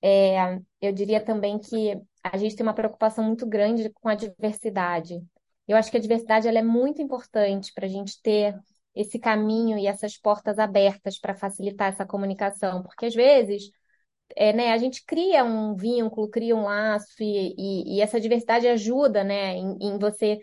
é, 0.00 0.60
eu 0.80 0.92
diria 0.92 1.20
também 1.20 1.58
que 1.58 2.00
a 2.22 2.36
gente 2.36 2.54
tem 2.54 2.64
uma 2.64 2.72
preocupação 2.72 3.24
muito 3.24 3.44
grande 3.44 3.90
com 3.90 4.08
a 4.08 4.14
diversidade. 4.14 5.20
Eu 5.66 5.76
acho 5.76 5.90
que 5.90 5.96
a 5.96 6.00
diversidade 6.00 6.46
ela 6.46 6.60
é 6.60 6.62
muito 6.62 7.02
importante 7.02 7.72
para 7.74 7.86
a 7.86 7.90
gente 7.90 8.22
ter 8.22 8.56
esse 8.94 9.18
caminho 9.18 9.76
e 9.76 9.88
essas 9.88 10.16
portas 10.16 10.56
abertas 10.56 11.18
para 11.18 11.34
facilitar 11.34 11.88
essa 11.88 12.06
comunicação, 12.06 12.80
porque 12.84 13.06
às 13.06 13.14
vezes 13.16 13.72
é, 14.36 14.52
né, 14.52 14.72
a 14.72 14.78
gente 14.78 15.04
cria 15.04 15.44
um 15.44 15.74
vínculo, 15.74 16.28
cria 16.30 16.54
um 16.56 16.64
laço 16.64 17.14
e, 17.20 17.54
e, 17.58 17.96
e 17.96 18.00
essa 18.00 18.20
diversidade 18.20 18.66
ajuda, 18.66 19.24
né, 19.24 19.56
em, 19.56 19.76
em, 19.80 19.98
você, 19.98 20.38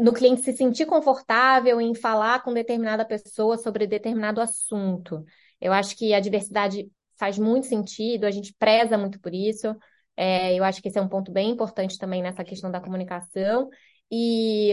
no 0.00 0.12
cliente 0.12 0.42
se 0.42 0.52
sentir 0.52 0.86
confortável 0.86 1.80
em 1.80 1.94
falar 1.94 2.42
com 2.42 2.52
determinada 2.52 3.04
pessoa 3.04 3.58
sobre 3.58 3.86
determinado 3.86 4.40
assunto. 4.40 5.24
Eu 5.60 5.72
acho 5.72 5.96
que 5.96 6.14
a 6.14 6.20
diversidade 6.20 6.90
faz 7.18 7.38
muito 7.38 7.66
sentido, 7.66 8.24
a 8.24 8.30
gente 8.30 8.54
preza 8.58 8.96
muito 8.96 9.20
por 9.20 9.34
isso. 9.34 9.76
É, 10.16 10.54
eu 10.54 10.64
acho 10.64 10.82
que 10.82 10.88
esse 10.88 10.98
é 10.98 11.02
um 11.02 11.08
ponto 11.08 11.30
bem 11.32 11.50
importante 11.50 11.98
também 11.98 12.22
nessa 12.22 12.44
questão 12.44 12.70
da 12.70 12.80
comunicação. 12.80 13.68
E 14.10 14.72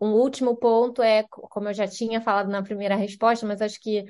um, 0.00 0.08
um 0.08 0.12
último 0.12 0.56
ponto 0.56 1.02
é, 1.02 1.24
como 1.28 1.68
eu 1.68 1.74
já 1.74 1.88
tinha 1.88 2.20
falado 2.20 2.48
na 2.48 2.62
primeira 2.62 2.94
resposta, 2.94 3.46
mas 3.46 3.60
acho 3.60 3.80
que 3.80 4.04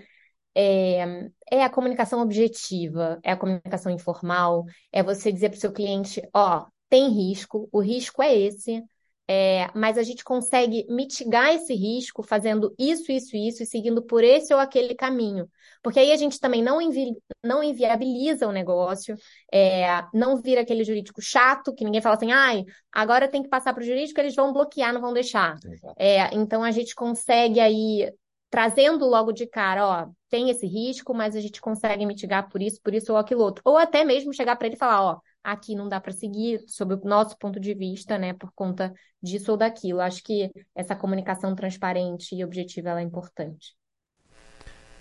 é, 0.56 1.28
é, 1.52 1.62
a 1.62 1.68
comunicação 1.68 2.22
objetiva, 2.22 3.20
é 3.22 3.32
a 3.32 3.36
comunicação 3.36 3.92
informal, 3.92 4.64
é 4.90 5.02
você 5.02 5.30
dizer 5.30 5.50
para 5.50 5.58
o 5.58 5.60
seu 5.60 5.72
cliente, 5.72 6.22
ó, 6.34 6.66
tem 6.88 7.10
risco, 7.10 7.68
o 7.70 7.80
risco 7.80 8.22
é 8.22 8.34
esse, 8.34 8.82
é, 9.28 9.68
mas 9.74 9.98
a 9.98 10.02
gente 10.02 10.22
consegue 10.22 10.86
mitigar 10.88 11.52
esse 11.52 11.74
risco 11.74 12.22
fazendo 12.22 12.72
isso, 12.78 13.10
isso, 13.10 13.36
isso 13.36 13.62
e 13.62 13.66
seguindo 13.66 14.00
por 14.00 14.22
esse 14.22 14.54
ou 14.54 14.60
aquele 14.60 14.94
caminho. 14.94 15.48
Porque 15.82 15.98
aí 15.98 16.12
a 16.12 16.16
gente 16.16 16.38
também 16.38 16.62
não, 16.62 16.80
invi 16.80 17.12
não 17.44 17.62
inviabiliza 17.62 18.46
o 18.46 18.52
negócio, 18.52 19.16
é, 19.52 20.04
não 20.14 20.40
vira 20.40 20.60
aquele 20.60 20.84
jurídico 20.84 21.20
chato, 21.20 21.74
que 21.74 21.84
ninguém 21.84 22.00
fala 22.00 22.14
assim, 22.14 22.32
ai, 22.32 22.64
agora 22.92 23.28
tem 23.28 23.42
que 23.42 23.48
passar 23.48 23.74
para 23.74 23.82
o 23.82 23.86
jurídico, 23.86 24.20
eles 24.20 24.34
vão 24.34 24.52
bloquear, 24.52 24.92
não 24.94 25.00
vão 25.00 25.12
deixar. 25.12 25.56
É, 25.98 26.34
então 26.34 26.62
a 26.62 26.70
gente 26.70 26.94
consegue 26.94 27.58
aí, 27.58 28.10
trazendo 28.50 29.06
logo 29.06 29.32
de 29.32 29.46
cara, 29.46 29.86
ó, 29.86 30.08
tem 30.28 30.50
esse 30.50 30.66
risco, 30.66 31.14
mas 31.14 31.36
a 31.36 31.40
gente 31.40 31.60
consegue 31.60 32.06
mitigar 32.06 32.48
por 32.48 32.62
isso, 32.62 32.80
por 32.82 32.94
isso 32.94 33.12
ou 33.12 33.18
aquilo 33.18 33.42
outro. 33.42 33.62
Ou 33.64 33.76
até 33.76 34.04
mesmo 34.04 34.32
chegar 34.32 34.56
para 34.56 34.66
ele 34.66 34.76
e 34.76 34.78
falar, 34.78 35.02
ó, 35.02 35.20
aqui 35.42 35.74
não 35.74 35.88
dá 35.88 36.00
para 36.00 36.12
seguir, 36.12 36.60
sob 36.68 36.94
o 36.94 37.00
nosso 37.04 37.36
ponto 37.38 37.60
de 37.60 37.74
vista, 37.74 38.18
né, 38.18 38.32
por 38.34 38.50
conta 38.54 38.92
disso 39.22 39.52
ou 39.52 39.56
daquilo. 39.56 40.00
Acho 40.00 40.22
que 40.22 40.50
essa 40.74 40.96
comunicação 40.96 41.54
transparente 41.54 42.34
e 42.34 42.44
objetiva 42.44 43.00
é 43.00 43.02
importante. 43.02 43.74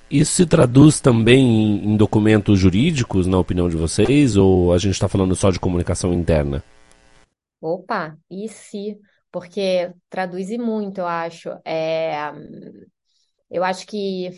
Isso 0.09 0.33
se 0.33 0.45
traduz 0.45 0.99
também 0.99 1.83
em 1.83 1.97
documentos 1.97 2.59
jurídicos, 2.59 3.25
na 3.25 3.39
opinião 3.39 3.67
de 3.67 3.75
vocês, 3.75 4.37
ou 4.37 4.71
a 4.71 4.77
gente 4.77 4.93
está 4.93 5.07
falando 5.07 5.35
só 5.35 5.49
de 5.49 5.59
comunicação 5.59 6.13
interna? 6.13 6.63
Opa, 7.59 8.15
e 8.29 8.47
se? 8.47 8.99
Porque 9.31 9.91
traduz 10.09 10.49
muito, 10.59 10.99
eu 10.99 11.07
acho. 11.07 11.49
É, 11.65 12.31
eu 13.55 13.63
acho 13.63 13.85
que 13.87 14.31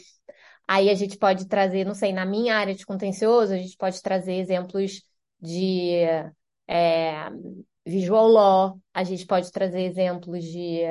aí 0.67 0.89
a 0.89 0.95
gente 0.95 1.17
pode 1.17 1.47
trazer, 1.47 1.85
não 1.85 1.95
sei, 1.95 2.13
na 2.13 2.25
minha 2.25 2.55
área 2.57 2.75
de 2.75 2.85
contencioso, 2.85 3.53
a 3.53 3.57
gente 3.57 3.77
pode 3.77 4.01
trazer 4.01 4.33
exemplos 4.35 5.03
de 5.41 6.01
é, 6.67 7.29
visual 7.85 8.27
law, 8.27 8.79
a 8.93 9.03
gente 9.03 9.25
pode 9.25 9.51
trazer 9.51 9.81
exemplos 9.81 10.43
de 10.43 10.81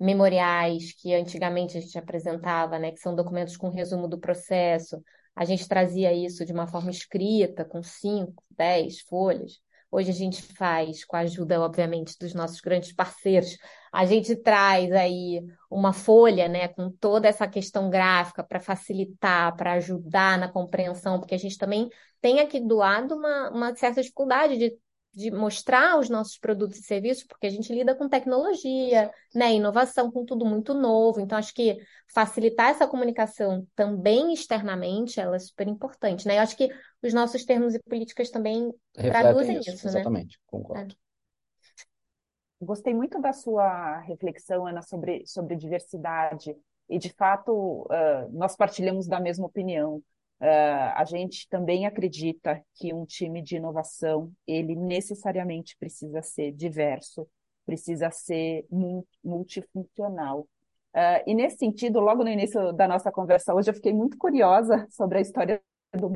memoriais 0.00 0.92
que 0.94 1.14
antigamente 1.14 1.78
a 1.78 1.80
gente 1.80 1.98
apresentava, 1.98 2.78
né, 2.78 2.90
que 2.92 2.98
são 3.00 3.14
documentos 3.14 3.56
com 3.56 3.70
resumo 3.70 4.08
do 4.08 4.18
processo. 4.18 5.02
A 5.36 5.44
gente 5.44 5.68
trazia 5.68 6.12
isso 6.12 6.44
de 6.44 6.52
uma 6.52 6.66
forma 6.66 6.90
escrita, 6.90 7.64
com 7.64 7.82
cinco, 7.82 8.42
dez 8.50 9.00
folhas. 9.02 9.60
Hoje 9.94 10.10
a 10.10 10.14
gente 10.14 10.42
faz, 10.42 11.04
com 11.04 11.14
a 11.14 11.20
ajuda, 11.20 11.60
obviamente, 11.60 12.18
dos 12.18 12.34
nossos 12.34 12.60
grandes 12.60 12.92
parceiros, 12.92 13.56
a 13.92 14.04
gente 14.04 14.34
traz 14.34 14.90
aí 14.90 15.40
uma 15.70 15.92
folha, 15.92 16.48
né, 16.48 16.66
com 16.66 16.90
toda 16.90 17.28
essa 17.28 17.46
questão 17.46 17.88
gráfica 17.88 18.42
para 18.42 18.58
facilitar, 18.58 19.54
para 19.56 19.74
ajudar 19.74 20.36
na 20.36 20.48
compreensão, 20.48 21.20
porque 21.20 21.36
a 21.36 21.38
gente 21.38 21.56
também 21.56 21.88
tem 22.20 22.40
aqui 22.40 22.58
do 22.58 22.74
lado 22.74 23.14
uma, 23.14 23.50
uma 23.50 23.76
certa 23.76 24.02
dificuldade 24.02 24.58
de, 24.58 24.76
de 25.14 25.30
mostrar 25.30 25.98
os 25.98 26.08
nossos 26.08 26.36
produtos 26.36 26.78
e 26.78 26.82
serviços, 26.82 27.24
porque 27.24 27.46
a 27.46 27.50
gente 27.50 27.72
lida 27.72 27.94
com 27.94 28.08
tecnologia, 28.08 29.10
né, 29.34 29.52
inovação, 29.52 30.10
com 30.10 30.24
tudo 30.24 30.44
muito 30.44 30.74
novo. 30.74 31.20
Então, 31.20 31.38
acho 31.38 31.54
que 31.54 31.78
facilitar 32.12 32.70
essa 32.70 32.86
comunicação 32.86 33.66
também 33.76 34.32
externamente, 34.32 35.20
ela 35.20 35.36
é 35.36 35.38
super 35.38 35.68
importante, 35.68 36.26
né? 36.26 36.38
Eu 36.38 36.42
acho 36.42 36.56
que 36.56 36.68
os 37.02 37.14
nossos 37.14 37.44
termos 37.44 37.74
e 37.74 37.82
políticas 37.82 38.30
também 38.30 38.72
Refletem 38.96 39.10
traduzem 39.10 39.58
isso, 39.58 39.70
isso 39.70 39.84
né? 39.86 39.90
Exatamente, 39.92 40.40
concordo. 40.46 40.94
É. 40.94 41.04
Gostei 42.64 42.94
muito 42.94 43.20
da 43.20 43.32
sua 43.32 43.98
reflexão, 44.00 44.66
Ana, 44.66 44.82
sobre, 44.82 45.24
sobre 45.26 45.54
diversidade. 45.54 46.56
E, 46.88 46.98
de 46.98 47.10
fato, 47.10 47.82
uh, 47.82 48.30
nós 48.32 48.56
partilhamos 48.56 49.06
da 49.06 49.20
mesma 49.20 49.46
opinião. 49.46 50.02
Uh, 50.40 50.92
a 50.96 51.04
gente 51.04 51.48
também 51.48 51.86
acredita 51.86 52.62
que 52.74 52.92
um 52.92 53.06
time 53.06 53.40
de 53.40 53.56
inovação, 53.56 54.32
ele 54.46 54.74
necessariamente 54.74 55.76
precisa 55.78 56.20
ser 56.22 56.52
diverso, 56.52 57.26
precisa 57.64 58.10
ser 58.10 58.66
multifuncional. 59.22 60.40
Uh, 60.94 61.22
e 61.26 61.34
nesse 61.34 61.58
sentido, 61.58 62.00
logo 62.00 62.22
no 62.22 62.30
início 62.30 62.72
da 62.72 62.86
nossa 62.86 63.10
conversa 63.10 63.54
hoje, 63.54 63.70
eu 63.70 63.74
fiquei 63.74 63.92
muito 63.92 64.18
curiosa 64.18 64.86
sobre 64.90 65.18
a 65.18 65.20
história 65.20 65.62
do 65.92 66.10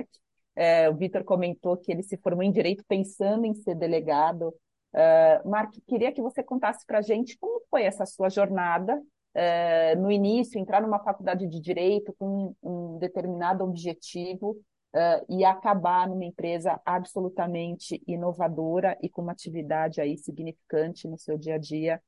é, 0.60 0.90
o 0.90 0.96
Vitor 0.96 1.22
comentou 1.22 1.76
que 1.76 1.92
ele 1.92 2.02
se 2.02 2.16
formou 2.16 2.42
em 2.42 2.50
direito 2.50 2.84
pensando 2.88 3.44
em 3.46 3.54
ser 3.54 3.76
delegado. 3.76 4.48
Uh, 4.92 5.48
Mark, 5.48 5.72
queria 5.86 6.10
que 6.10 6.20
você 6.20 6.42
contasse 6.42 6.84
para 6.84 6.98
a 6.98 7.02
gente 7.02 7.38
como 7.38 7.62
foi 7.70 7.84
essa 7.84 8.04
sua 8.04 8.28
jornada 8.28 9.00
uh, 9.38 10.00
no 10.00 10.10
início, 10.10 10.58
entrar 10.58 10.82
numa 10.82 10.98
faculdade 10.98 11.46
de 11.46 11.60
direito 11.60 12.12
com 12.18 12.54
um, 12.62 12.98
determinado 12.98 13.62
objetivo 13.62 14.50
uh, 14.94 15.24
e 15.28 15.44
acabar 15.44 16.08
numa 16.08 16.24
empresa 16.24 16.80
absolutamente 16.84 18.02
inovadora 18.06 18.98
e 19.00 19.08
com 19.08 19.22
uma 19.22 19.32
atividade 19.32 20.00
aí 20.00 20.18
significante 20.18 21.06
no 21.06 21.16
seu 21.16 21.38
dia 21.38 21.54
a 21.54 21.58
dia 21.58 22.02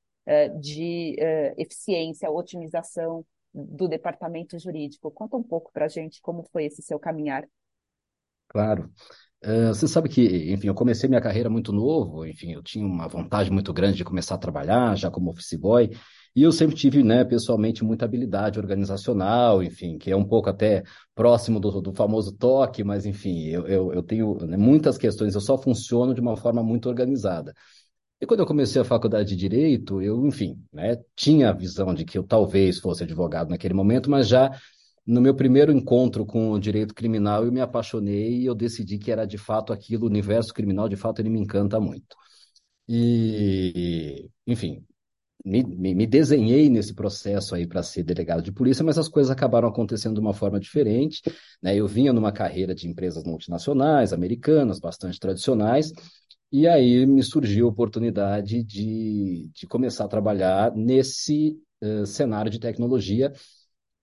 de 0.61 1.17
eficiência, 1.57 2.31
otimização 2.31 3.25
do 3.53 3.89
departamento 3.89 4.57
jurídico. 4.61 5.11
Conta 5.11 5.37
um 5.37 5.43
pouco 5.43 5.73
para 5.73 5.87
a 5.87 5.89
gente 5.89 6.21
como 6.23 6.45
foi 6.53 6.67
esse 6.67 6.83
seu 6.83 7.01
caminhar. 7.01 7.49
Claro. 8.47 8.91
Uh, 9.45 9.69
você 9.69 9.89
sabe 9.89 10.09
que, 10.09 10.53
enfim, 10.53 10.69
eu 10.69 10.75
comecei 10.75 11.09
minha 11.09 11.21
carreira 11.21 11.49
muito 11.49 11.73
novo, 11.73 12.27
enfim, 12.27 12.53
eu 12.53 12.63
tinha 12.63 12.85
uma 12.87 13.09
vontade 13.09 13.51
muito 13.51 13.73
grande 13.73 13.97
de 13.97 14.05
começar 14.05 14.35
a 14.35 14.39
trabalhar, 14.39 14.95
já 14.97 15.11
como 15.11 15.31
office 15.31 15.55
boy, 15.55 15.89
e 16.35 16.43
eu 16.43 16.53
sempre 16.53 16.77
tive, 16.77 17.03
né, 17.03 17.25
pessoalmente, 17.25 17.85
muita 17.85 18.05
habilidade 18.05 18.59
organizacional, 18.59 19.63
enfim, 19.63 19.99
que 19.99 20.11
é 20.11 20.17
um 20.17 20.25
pouco 20.25 20.49
até 20.49 20.83
próximo 21.15 21.59
do, 21.61 21.81
do 21.81 21.93
famoso 21.93 22.33
toque, 22.37 22.85
mas, 22.85 23.05
enfim, 23.07 23.47
eu, 23.49 23.67
eu, 23.67 23.93
eu 23.93 24.03
tenho 24.03 24.35
né, 24.47 24.57
muitas 24.57 24.97
questões, 24.97 25.35
eu 25.35 25.41
só 25.41 25.59
funciono 25.59 26.15
de 26.15 26.21
uma 26.21 26.37
forma 26.37 26.63
muito 26.63 26.89
organizada. 26.89 27.53
E 28.21 28.27
quando 28.27 28.41
eu 28.41 28.47
comecei 28.47 28.81
a 28.81 28.85
faculdade 28.85 29.31
de 29.31 29.37
Direito, 29.37 30.01
eu, 30.03 30.27
enfim, 30.27 30.63
né, 30.73 30.97
tinha 31.17 31.51
a 31.51 31.53
visão 31.53 31.95
de 31.95 32.05
que 32.05 32.19
eu 32.19 32.23
talvez 32.23 32.79
fosse 32.79 33.03
advogado 33.03 33.49
naquele 33.51 33.75
momento, 33.75 34.11
mas 34.11 34.29
já 34.29 34.51
no 35.07 35.21
meu 35.21 35.35
primeiro 35.35 35.73
encontro 35.73 36.25
com 36.27 36.53
o 36.53 36.61
direito 36.61 36.95
criminal, 36.95 37.45
eu 37.45 37.53
me 37.53 37.61
apaixonei 37.61 38.41
e 38.43 38.47
eu 38.47 38.55
decidi 38.55 38.99
que 38.99 39.11
era 39.11 39.27
de 39.27 39.39
fato 39.39 39.73
aquilo, 39.73 40.05
o 40.05 40.09
universo 40.09 40.53
criminal, 40.55 40.89
de 40.89 40.97
fato, 40.97 41.21
ele 41.21 41.31
me 41.31 41.41
encanta 41.41 41.81
muito. 41.81 42.17
E, 42.89 44.31
enfim, 44.47 44.85
me, 45.45 45.95
me, 45.95 46.07
desenhei 46.07 46.69
nesse 46.69 46.95
processo 46.95 47.55
aí 47.55 47.67
para 47.67 47.83
ser 47.83 48.03
delegado 48.03 48.43
de 48.43 48.53
polícia, 48.53 48.85
mas 48.85 48.99
as 48.99 49.09
coisas 49.09 49.31
acabaram 49.31 49.69
acontecendo 49.69 50.15
de 50.15 50.21
uma 50.21 50.35
forma 50.35 50.61
diferente. 50.61 51.23
Né? 51.63 51.77
Eu 51.77 51.87
vinha 51.87 52.13
numa 52.13 52.33
carreira 52.33 52.75
de 52.75 52.89
empresas 52.89 53.25
multinacionais, 53.25 54.13
americanas, 54.13 54.79
bastante 54.79 55.19
tradicionais, 55.19 55.93
e 56.53 56.67
aí 56.67 57.07
me 57.07 57.23
surgiu 57.23 57.67
a 57.67 57.71
oportunidade 57.71 58.63
de, 58.63 59.49
de 59.53 59.67
começar 59.67 60.05
a 60.05 60.09
trabalhar 60.09 60.75
nesse 60.75 61.57
uh, 61.83 62.05
cenário 62.05 62.51
de 62.51 62.59
tecnologia 62.59 63.33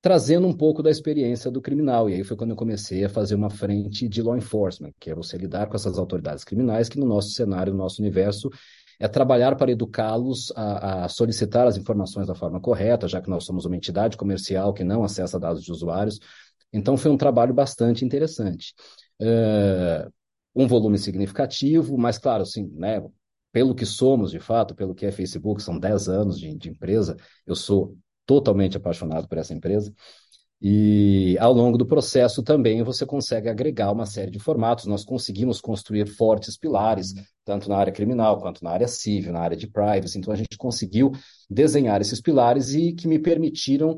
trazendo 0.02 0.48
um 0.48 0.54
pouco 0.54 0.82
da 0.82 0.90
experiência 0.90 1.52
do 1.52 1.62
criminal. 1.62 2.10
E 2.10 2.14
aí 2.14 2.24
foi 2.24 2.38
quando 2.38 2.52
eu 2.52 2.56
comecei 2.56 3.04
a 3.04 3.10
fazer 3.10 3.36
uma 3.36 3.50
frente 3.50 4.08
de 4.08 4.22
law 4.22 4.38
enforcement, 4.38 4.94
que 5.00 5.10
é 5.10 5.16
você 5.16 5.38
lidar 5.38 5.68
com 5.68 5.76
essas 5.76 5.98
autoridades 5.98 6.46
criminais, 6.46 6.88
que 6.88 6.98
no 6.98 7.06
nosso 7.06 7.32
cenário, 7.32 7.74
no 7.74 7.80
nosso 7.80 8.02
universo, 8.02 8.50
é 9.00 9.08
trabalhar 9.08 9.56
para 9.56 9.72
educá-los 9.72 10.52
a, 10.56 11.06
a, 11.06 11.10
solicitar 11.10 11.68
as 11.68 11.78
informações 11.78 12.28
da 12.28 12.36
forma 12.36 12.60
correta, 12.60 13.08
já 13.08 13.22
que 13.22 13.30
nós 13.30 13.46
somos 13.46 13.66
uma 13.66 13.76
entidade 13.76 14.18
comercial 14.18 14.74
que 14.74 14.84
não 14.84 15.04
acessa 15.04 15.40
dados 15.40 15.64
de 15.64 15.72
usuários. 15.72 16.20
Então, 16.74 16.98
foi 16.98 17.12
um 17.12 17.18
trabalho 17.18 17.54
bastante 17.54 18.04
interessante. 18.04 18.74
Uh, 19.22 20.12
um 20.56 20.68
volume 20.68 20.98
significativo, 20.98 21.98
mas, 21.98 22.18
claro, 22.18 22.44
assim, 22.44 22.68
né, 22.74 23.02
pelo 23.52 23.76
que 23.76 23.86
somos, 23.86 24.32
de 24.32 24.40
fato, 24.40 24.76
pelo 24.76 24.96
que 24.96 25.06
é 25.06 25.12
Facebook, 25.12 25.62
são 25.62 25.80
10 25.80 26.10
anos 26.10 26.40
de, 26.40 26.56
de 26.56 26.70
empresa, 26.70 27.16
eu 27.46 27.56
sou 27.56 27.96
totalmente 28.26 28.78
apaixonado 28.78 29.28
por 29.28 29.38
essa 29.38 29.54
empresa. 29.54 29.94
E 30.60 31.38
ao 31.40 31.54
longo 31.54 31.78
do 31.78 31.86
processo 31.86 32.42
também 32.42 32.82
você 32.82 33.06
consegue 33.06 33.48
agregar 33.48 33.92
uma 33.92 34.06
série 34.06 34.32
de 34.32 34.40
formatos. 34.40 34.86
Nós 34.86 35.06
conseguimos 35.06 35.62
construir 35.62 36.08
fortes 36.08 36.58
pilares, 36.58 37.14
tanto 37.46 37.70
na 37.70 37.78
área 37.78 37.94
criminal 37.94 38.40
quanto 38.40 38.64
na 38.64 38.72
área 38.72 38.88
civil, 38.88 39.34
na 39.34 39.40
área 39.40 39.56
de 39.56 39.68
privacy. 39.68 40.18
Então 40.18 40.34
a 40.34 40.36
gente 40.36 40.58
conseguiu 40.58 41.12
desenhar 41.50 42.02
esses 42.02 42.20
pilares 42.20 42.74
e 42.74 42.94
que 42.94 43.08
me 43.08 43.20
permitiram 43.20 43.98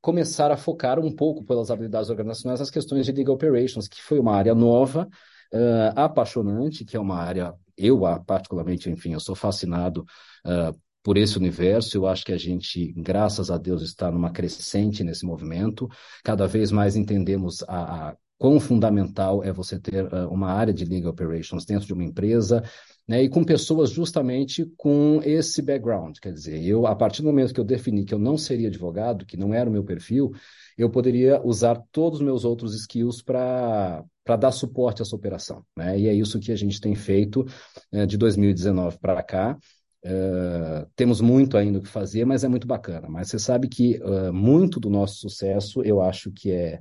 começar 0.00 0.50
a 0.50 0.56
focar 0.56 0.98
um 0.98 1.14
pouco 1.14 1.44
pelas 1.44 1.70
habilidades 1.70 2.10
organizacionais 2.10 2.60
as 2.60 2.70
questões 2.70 3.06
de 3.06 3.12
legal 3.12 3.36
operations, 3.36 3.86
que 3.86 4.02
foi 4.02 4.18
uma 4.18 4.34
área 4.34 4.54
nova, 4.54 5.08
uh, 5.54 5.92
apaixonante, 5.94 6.84
que 6.84 6.96
é 6.96 7.00
uma 7.00 7.16
área 7.16 7.54
eu 7.76 8.00
particularmente, 8.26 8.90
enfim, 8.90 9.12
eu 9.12 9.20
sou 9.20 9.34
fascinado 9.34 10.04
uh, 10.44 10.76
por 11.02 11.16
esse 11.16 11.36
universo. 11.36 11.96
Eu 11.96 12.06
acho 12.06 12.24
que 12.24 12.32
a 12.32 12.38
gente, 12.38 12.92
graças 12.96 13.50
a 13.50 13.58
Deus, 13.58 13.82
está 13.82 14.10
numa 14.10 14.30
crescente 14.30 15.02
nesse 15.02 15.24
movimento. 15.24 15.88
Cada 16.24 16.46
vez 16.46 16.70
mais 16.70 16.96
entendemos 16.96 17.62
a, 17.68 18.10
a 18.10 18.16
quão 18.38 18.58
fundamental 18.58 19.44
é 19.44 19.52
você 19.52 19.78
ter 19.78 20.04
uh, 20.04 20.28
uma 20.28 20.50
área 20.50 20.74
de 20.74 20.84
legal 20.84 21.12
operations 21.12 21.64
dentro 21.64 21.86
de 21.86 21.92
uma 21.92 22.02
empresa, 22.02 22.62
né, 23.06 23.22
e 23.22 23.28
com 23.28 23.44
pessoas 23.44 23.90
justamente 23.90 24.64
com 24.76 25.20
esse 25.24 25.62
background. 25.62 26.18
Quer 26.20 26.32
dizer, 26.32 26.60
eu, 26.64 26.84
a 26.86 26.96
partir 26.96 27.22
do 27.22 27.28
momento 27.28 27.54
que 27.54 27.60
eu 27.60 27.64
defini 27.64 28.04
que 28.04 28.12
eu 28.12 28.18
não 28.18 28.36
seria 28.36 28.68
advogado, 28.68 29.24
que 29.26 29.36
não 29.36 29.54
era 29.54 29.70
o 29.70 29.72
meu 29.72 29.84
perfil, 29.84 30.32
eu 30.76 30.90
poderia 30.90 31.40
usar 31.44 31.80
todos 31.92 32.18
os 32.18 32.24
meus 32.24 32.44
outros 32.44 32.74
skills 32.74 33.22
para 33.22 34.04
para 34.24 34.36
dar 34.36 34.52
suporte 34.52 35.02
a 35.02 35.04
essa 35.04 35.16
operação. 35.16 35.64
Né? 35.76 35.98
E 35.98 36.08
é 36.08 36.14
isso 36.14 36.38
que 36.38 36.52
a 36.52 36.56
gente 36.56 36.80
tem 36.80 36.94
feito 36.94 37.44
né, 37.90 38.06
de 38.06 38.16
2019 38.16 38.98
para 38.98 39.22
cá. 39.22 39.58
Uh, 40.04 40.84
temos 40.96 41.20
muito 41.20 41.56
ainda 41.56 41.78
o 41.78 41.82
que 41.82 41.88
fazer, 41.88 42.24
mas 42.24 42.42
é 42.42 42.48
muito 42.48 42.66
bacana. 42.66 43.08
Mas 43.08 43.28
você 43.28 43.38
sabe 43.38 43.68
que 43.68 44.00
uh, 44.02 44.32
muito 44.32 44.80
do 44.80 44.90
nosso 44.90 45.16
sucesso, 45.16 45.82
eu 45.82 46.00
acho 46.00 46.32
que 46.32 46.50
é 46.50 46.80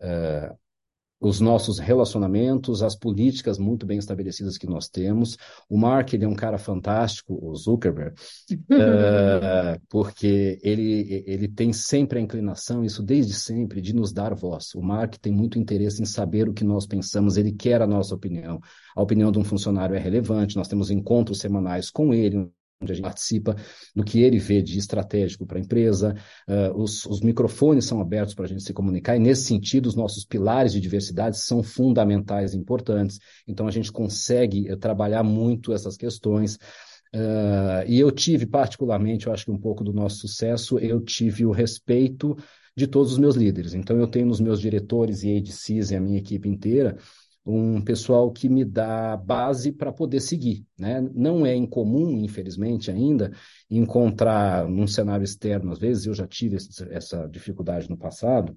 uh, 0.00 0.56
os 1.20 1.40
nossos 1.40 1.78
relacionamentos, 1.78 2.82
as 2.82 2.94
políticas 2.94 3.58
muito 3.58 3.84
bem 3.84 3.98
estabelecidas 3.98 4.56
que 4.56 4.66
nós 4.66 4.88
temos. 4.88 5.36
O 5.68 5.76
Mark, 5.76 6.12
ele 6.12 6.24
é 6.24 6.28
um 6.28 6.34
cara 6.34 6.58
fantástico, 6.58 7.38
o 7.42 7.54
Zuckerberg, 7.56 8.14
porque 9.88 10.58
ele, 10.62 11.24
ele 11.26 11.48
tem 11.48 11.72
sempre 11.72 12.18
a 12.18 12.22
inclinação, 12.22 12.84
isso 12.84 13.02
desde 13.02 13.34
sempre, 13.34 13.80
de 13.80 13.92
nos 13.92 14.12
dar 14.12 14.34
voz. 14.34 14.74
O 14.74 14.80
Mark 14.80 15.16
tem 15.16 15.32
muito 15.32 15.58
interesse 15.58 16.00
em 16.00 16.06
saber 16.06 16.48
o 16.48 16.54
que 16.54 16.64
nós 16.64 16.86
pensamos, 16.86 17.36
ele 17.36 17.52
quer 17.52 17.82
a 17.82 17.86
nossa 17.86 18.14
opinião. 18.14 18.60
A 18.94 19.02
opinião 19.02 19.32
de 19.32 19.38
um 19.38 19.44
funcionário 19.44 19.96
é 19.96 19.98
relevante, 19.98 20.56
nós 20.56 20.68
temos 20.68 20.90
encontros 20.90 21.40
semanais 21.40 21.90
com 21.90 22.14
ele, 22.14 22.48
onde 22.80 22.92
a 22.92 22.94
gente 22.94 23.04
participa 23.04 23.56
do 23.94 24.04
que 24.04 24.22
ele 24.22 24.38
vê 24.38 24.62
de 24.62 24.78
estratégico 24.78 25.44
para 25.44 25.58
a 25.58 25.60
empresa, 25.60 26.14
uh, 26.48 26.80
os, 26.80 27.04
os, 27.06 27.20
microfones 27.20 27.84
são 27.84 28.00
abertos 28.00 28.34
para 28.34 28.44
a 28.44 28.48
gente 28.48 28.62
se 28.62 28.72
comunicar, 28.72 29.16
e 29.16 29.18
nesse 29.18 29.44
sentido, 29.44 29.86
os 29.86 29.96
nossos 29.96 30.24
pilares 30.24 30.72
de 30.72 30.80
diversidade 30.80 31.38
são 31.38 31.62
fundamentais 31.62 32.54
e 32.54 32.56
importantes. 32.56 33.18
Então, 33.46 33.66
a 33.66 33.70
gente 33.70 33.90
consegue 33.90 34.72
uh, 34.72 34.76
trabalhar 34.76 35.22
muito 35.22 35.72
essas 35.72 35.96
questões. 35.96 36.56
Uh, 37.14 37.82
e 37.86 37.98
eu 37.98 38.10
tive, 38.12 38.46
particularmente, 38.46 39.26
eu 39.26 39.32
acho 39.32 39.46
que 39.46 39.50
um 39.50 39.58
pouco 39.58 39.82
do 39.82 39.92
nosso 39.92 40.18
sucesso, 40.18 40.78
eu 40.78 41.00
tive 41.00 41.44
o 41.44 41.50
respeito 41.50 42.36
de 42.76 42.86
todos 42.86 43.12
os 43.12 43.18
meus 43.18 43.34
líderes. 43.34 43.74
Então, 43.74 43.98
eu 43.98 44.06
tenho 44.06 44.26
nos 44.26 44.40
meus 44.40 44.60
diretores 44.60 45.24
e 45.24 45.36
ADCs 45.36 45.90
e 45.90 45.96
a 45.96 46.00
minha 46.00 46.18
equipe 46.18 46.48
inteira 46.48 46.96
um 47.48 47.80
pessoal 47.80 48.30
que 48.30 48.48
me 48.48 48.64
dá 48.64 49.16
base 49.16 49.72
para 49.72 49.90
poder 49.90 50.20
seguir. 50.20 50.66
Né? 50.78 51.00
Não 51.14 51.46
é 51.46 51.54
incomum, 51.54 52.18
infelizmente, 52.20 52.90
ainda, 52.90 53.32
encontrar 53.70 54.68
num 54.68 54.86
cenário 54.86 55.24
externo, 55.24 55.72
às 55.72 55.78
vezes 55.78 56.06
eu 56.06 56.14
já 56.14 56.26
tive 56.26 56.56
essa 56.90 57.26
dificuldade 57.26 57.88
no 57.88 57.96
passado, 57.96 58.56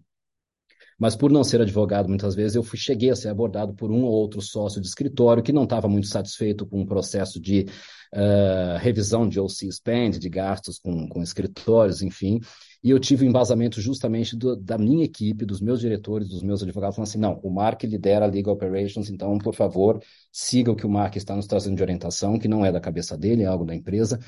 mas 1.00 1.16
por 1.16 1.32
não 1.32 1.44
ser 1.44 1.62
advogado, 1.62 2.08
muitas 2.08 2.36
vezes 2.36 2.56
eu 2.56 2.62
fui, 2.62 2.78
cheguei 2.78 3.10
a 3.10 3.16
ser 3.16 3.30
abordado 3.30 3.74
por 3.74 3.90
um 3.92 4.04
ou 4.04 4.12
outro 4.12 4.42
sócio 4.42 4.80
de 4.80 4.88
escritório 4.88 5.42
que 5.42 5.54
não 5.54 5.64
estava 5.64 5.88
muito 5.88 6.08
satisfeito 6.08 6.66
com 6.66 6.82
o 6.82 6.86
processo 6.86 7.40
de 7.40 7.66
uh, 8.14 8.78
revisão 8.78 9.28
de 9.28 9.40
OC 9.40 9.72
Spend, 9.72 10.20
de 10.20 10.30
gastos 10.30 10.78
com, 10.78 11.08
com 11.08 11.24
escritórios, 11.24 12.04
enfim, 12.04 12.40
e 12.84 12.90
eu 12.90 13.00
tive 13.00 13.24
o 13.24 13.28
um 13.28 13.30
embasamento 13.30 13.80
justamente 13.80 14.36
do, 14.36 14.56
da 14.56 14.78
minha 14.78 15.04
equipe, 15.04 15.46
dos 15.46 15.62
meus 15.62 15.80
diretores, 15.80 16.30
dos 16.30 16.42
meus 16.42 16.64
advogados, 16.64 16.96
falando 16.96 17.08
assim: 17.08 17.20
não, 17.20 17.40
o 17.44 17.50
Mark 17.50 17.84
lidera 17.84 18.26
a 18.26 18.28
Legal 18.28 18.54
Operations, 18.54 19.10
então, 19.10 19.38
por 19.38 19.54
favor, 19.54 20.02
siga 20.32 20.72
o 20.72 20.76
que 20.76 20.86
o 20.86 20.90
Mark 20.90 21.16
está 21.16 21.36
nos 21.36 21.46
trazendo 21.46 21.76
de 21.76 21.84
orientação, 21.84 22.40
que 22.40 22.48
não 22.48 22.66
é 22.66 22.72
da 22.72 22.80
cabeça 22.82 23.18
dele, 23.18 23.44
é 23.44 23.46
algo 23.46 23.66
da 23.66 23.76
empresa. 23.76 24.20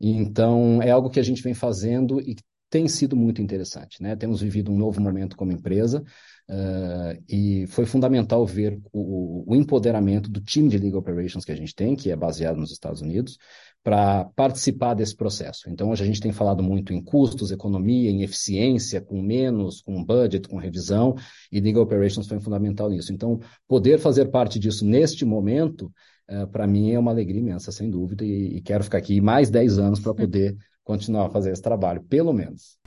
Então, 0.00 0.80
é 0.82 0.90
algo 0.90 1.10
que 1.10 1.18
a 1.18 1.22
gente 1.22 1.42
vem 1.42 1.54
fazendo 1.54 2.20
e 2.20 2.36
tem 2.70 2.88
sido 2.88 3.16
muito 3.16 3.40
interessante. 3.40 4.02
Né? 4.02 4.14
Temos 4.14 4.40
vivido 4.40 4.70
um 4.70 4.76
novo 4.76 5.00
momento 5.00 5.36
como 5.36 5.52
empresa 5.52 6.04
uh, 6.48 7.22
e 7.28 7.66
foi 7.68 7.86
fundamental 7.86 8.44
ver 8.46 8.80
o, 8.92 9.44
o, 9.46 9.56
empoderamento 9.56 10.30
do 10.30 10.40
time 10.40 10.68
de 10.68 10.78
Legal 10.78 11.00
Operations 11.00 11.44
que 11.44 11.52
a 11.52 11.56
gente 11.56 11.74
tem, 11.74 11.96
que 11.96 12.10
é 12.10 12.16
baseado 12.16 12.56
nos 12.56 12.70
Estados 12.70 13.02
Unidos, 13.02 13.38
para 13.82 14.24
participar 14.36 14.94
desse 14.94 15.14
processo. 15.14 15.70
Então, 15.70 15.90
hoje 15.90 16.02
a 16.02 16.06
gente 16.06 16.20
tem 16.20 16.32
falado 16.32 16.62
muito 16.62 16.92
em 16.92 17.02
custos, 17.02 17.50
economia, 17.50 18.10
em 18.10 18.22
eficiência, 18.22 19.00
com 19.00 19.22
menos, 19.22 19.80
com 19.80 20.04
budget, 20.04 20.48
com 20.48 20.56
revisão, 20.56 21.14
e 21.52 21.60
Legal 21.60 21.82
Operations 21.82 22.26
foi 22.26 22.40
fundamental 22.40 22.90
nisso. 22.90 23.12
Então, 23.12 23.38
poder 23.68 23.98
fazer 23.98 24.26
parte 24.26 24.58
disso 24.58 24.84
neste 24.84 25.24
momento, 25.24 25.92
uh, 26.28 26.46
para 26.48 26.66
mim 26.66 26.92
é 26.92 26.98
uma 26.98 27.12
alegria 27.12 27.40
imensa, 27.40 27.70
sem 27.70 27.88
dúvida, 27.88 28.24
e, 28.24 28.56
e 28.56 28.60
quero 28.60 28.82
ficar 28.82 28.98
aqui 28.98 29.20
mais 29.20 29.50
10 29.50 29.78
anos 29.78 30.00
para 30.00 30.14
poder 30.14 30.56
continuar 30.82 31.26
a 31.26 31.30
fazer 31.30 31.50
esse 31.50 31.62
trabalho, 31.62 32.02
pelo 32.04 32.32
menos. 32.32 32.78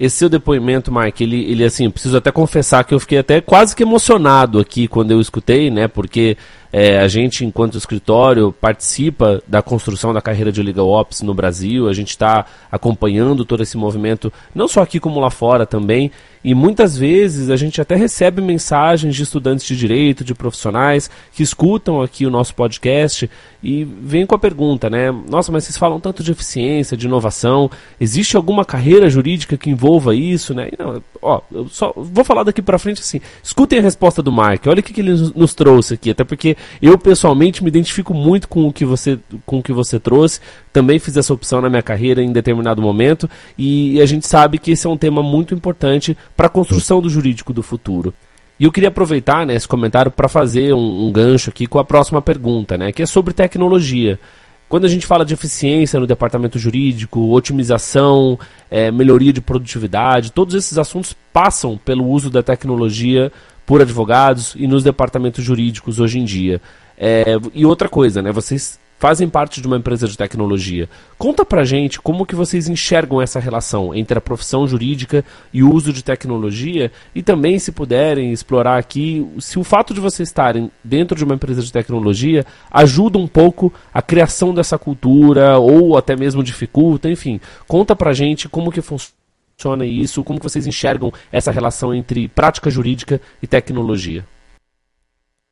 Esse 0.00 0.16
seu 0.16 0.30
depoimento, 0.30 0.90
Mark, 0.90 1.20
ele, 1.20 1.44
ele 1.44 1.62
assim, 1.62 1.90
preciso 1.90 2.16
até 2.16 2.32
confessar 2.32 2.84
que 2.84 2.94
eu 2.94 2.98
fiquei 2.98 3.18
até 3.18 3.38
quase 3.42 3.76
que 3.76 3.82
emocionado 3.82 4.58
aqui 4.58 4.88
quando 4.88 5.10
eu 5.10 5.20
escutei, 5.20 5.70
né? 5.70 5.86
Porque 5.88 6.38
é, 6.72 6.98
a 6.98 7.08
gente, 7.08 7.44
enquanto 7.44 7.76
escritório, 7.76 8.52
participa 8.52 9.42
da 9.46 9.60
construção 9.60 10.12
da 10.12 10.22
carreira 10.22 10.52
de 10.52 10.62
Legal 10.62 10.88
Ops 10.88 11.20
no 11.22 11.34
Brasil, 11.34 11.88
a 11.88 11.92
gente 11.92 12.10
está 12.10 12.46
acompanhando 12.70 13.44
todo 13.44 13.62
esse 13.62 13.76
movimento, 13.76 14.32
não 14.54 14.68
só 14.68 14.82
aqui 14.82 15.00
como 15.00 15.18
lá 15.18 15.30
fora 15.30 15.66
também, 15.66 16.12
e 16.42 16.54
muitas 16.54 16.96
vezes 16.96 17.50
a 17.50 17.56
gente 17.56 17.80
até 17.80 17.94
recebe 17.94 18.40
mensagens 18.40 19.14
de 19.14 19.22
estudantes 19.22 19.66
de 19.66 19.76
direito, 19.76 20.24
de 20.24 20.34
profissionais 20.34 21.10
que 21.32 21.42
escutam 21.42 22.00
aqui 22.00 22.24
o 22.24 22.30
nosso 22.30 22.54
podcast 22.54 23.30
e 23.62 23.84
vêm 23.84 24.24
com 24.24 24.34
a 24.34 24.38
pergunta, 24.38 24.88
né? 24.88 25.10
Nossa, 25.10 25.52
mas 25.52 25.64
vocês 25.64 25.76
falam 25.76 26.00
tanto 26.00 26.22
de 26.22 26.32
eficiência, 26.32 26.96
de 26.96 27.06
inovação, 27.06 27.70
existe 28.00 28.36
alguma 28.36 28.64
carreira 28.64 29.10
jurídica 29.10 29.58
que 29.58 29.68
envolva 29.68 30.14
isso, 30.14 30.54
né? 30.54 30.70
não, 30.78 31.02
ó, 31.20 31.42
eu 31.52 31.68
só 31.68 31.92
vou 31.94 32.24
falar 32.24 32.42
daqui 32.42 32.62
para 32.62 32.78
frente 32.78 33.02
assim. 33.02 33.20
Escutem 33.42 33.78
a 33.78 33.82
resposta 33.82 34.22
do 34.22 34.32
Mark. 34.32 34.66
Olha 34.66 34.80
o 34.80 34.82
que, 34.82 34.94
que 34.94 35.02
ele 35.02 35.32
nos 35.34 35.52
trouxe 35.52 35.94
aqui, 35.94 36.10
até 36.10 36.24
porque 36.24 36.56
eu 36.80 36.96
pessoalmente 36.98 37.62
me 37.62 37.68
identifico 37.68 38.14
muito 38.14 38.48
com 38.48 38.66
o 38.66 38.72
que 38.72 38.84
você 38.84 39.18
com 39.44 39.58
o 39.58 39.62
que 39.62 39.72
você 39.72 39.98
trouxe. 39.98 40.40
Também 40.72 40.98
fiz 40.98 41.16
essa 41.16 41.32
opção 41.32 41.60
na 41.60 41.68
minha 41.68 41.82
carreira 41.82 42.22
em 42.22 42.32
determinado 42.32 42.80
momento 42.80 43.28
e 43.56 44.00
a 44.00 44.06
gente 44.06 44.26
sabe 44.26 44.58
que 44.58 44.72
esse 44.72 44.86
é 44.86 44.90
um 44.90 44.96
tema 44.96 45.22
muito 45.22 45.54
importante 45.54 46.16
para 46.36 46.46
a 46.46 46.50
construção 46.50 47.00
do 47.00 47.08
jurídico 47.08 47.52
do 47.52 47.62
futuro. 47.62 48.14
E 48.58 48.64
eu 48.64 48.72
queria 48.72 48.90
aproveitar 48.90 49.46
né, 49.46 49.54
esse 49.54 49.66
comentário 49.66 50.10
para 50.10 50.28
fazer 50.28 50.74
um, 50.74 51.06
um, 51.06 51.10
gancho 51.10 51.48
aqui 51.48 51.66
com 51.66 51.78
a 51.78 51.84
próxima 51.84 52.20
pergunta, 52.20 52.76
né, 52.76 52.92
que 52.92 53.02
é 53.02 53.06
sobre 53.06 53.32
tecnologia. 53.32 54.20
Quando 54.68 54.84
a 54.84 54.88
gente 54.88 55.06
fala 55.06 55.24
de 55.24 55.34
eficiência 55.34 55.98
no 55.98 56.06
departamento 56.06 56.58
jurídico, 56.58 57.32
otimização, 57.32 58.38
é, 58.70 58.88
melhoria 58.90 59.32
de 59.32 59.40
produtividade, 59.40 60.30
todos 60.30 60.54
esses 60.54 60.78
assuntos 60.78 61.16
passam 61.32 61.76
pelo 61.76 62.06
uso 62.06 62.30
da 62.30 62.42
tecnologia 62.42 63.32
por 63.70 63.80
advogados 63.80 64.56
e 64.56 64.66
nos 64.66 64.82
departamentos 64.82 65.44
jurídicos 65.44 66.00
hoje 66.00 66.18
em 66.18 66.24
dia. 66.24 66.60
É, 66.98 67.36
e 67.54 67.64
outra 67.64 67.88
coisa, 67.88 68.20
né? 68.20 68.32
Vocês 68.32 68.80
fazem 68.98 69.28
parte 69.28 69.60
de 69.60 69.66
uma 69.68 69.76
empresa 69.76 70.08
de 70.08 70.18
tecnologia. 70.18 70.88
Conta 71.16 71.44
pra 71.44 71.62
gente 71.62 72.00
como 72.00 72.26
que 72.26 72.34
vocês 72.34 72.66
enxergam 72.66 73.22
essa 73.22 73.38
relação 73.38 73.94
entre 73.94 74.18
a 74.18 74.20
profissão 74.20 74.66
jurídica 74.66 75.24
e 75.52 75.62
o 75.62 75.72
uso 75.72 75.92
de 75.92 76.02
tecnologia 76.02 76.90
e 77.14 77.22
também, 77.22 77.60
se 77.60 77.70
puderem, 77.70 78.32
explorar 78.32 78.76
aqui 78.76 79.24
se 79.38 79.56
o 79.56 79.62
fato 79.62 79.94
de 79.94 80.00
vocês 80.00 80.28
estarem 80.28 80.68
dentro 80.82 81.16
de 81.16 81.22
uma 81.22 81.36
empresa 81.36 81.62
de 81.62 81.72
tecnologia 81.72 82.44
ajuda 82.72 83.18
um 83.18 83.28
pouco 83.28 83.72
a 83.94 84.02
criação 84.02 84.52
dessa 84.52 84.76
cultura 84.76 85.58
ou 85.58 85.96
até 85.96 86.16
mesmo 86.16 86.42
dificulta, 86.42 87.08
enfim. 87.08 87.40
Conta 87.68 87.94
pra 87.94 88.12
gente 88.12 88.48
como 88.48 88.72
que 88.72 88.82
funciona 88.82 89.19
funciona 89.60 89.84
isso? 89.84 90.24
Como 90.24 90.40
vocês 90.40 90.66
enxergam 90.66 91.12
essa 91.30 91.50
relação 91.50 91.92
entre 91.92 92.26
prática 92.28 92.70
jurídica 92.70 93.20
e 93.42 93.46
tecnologia? 93.46 94.26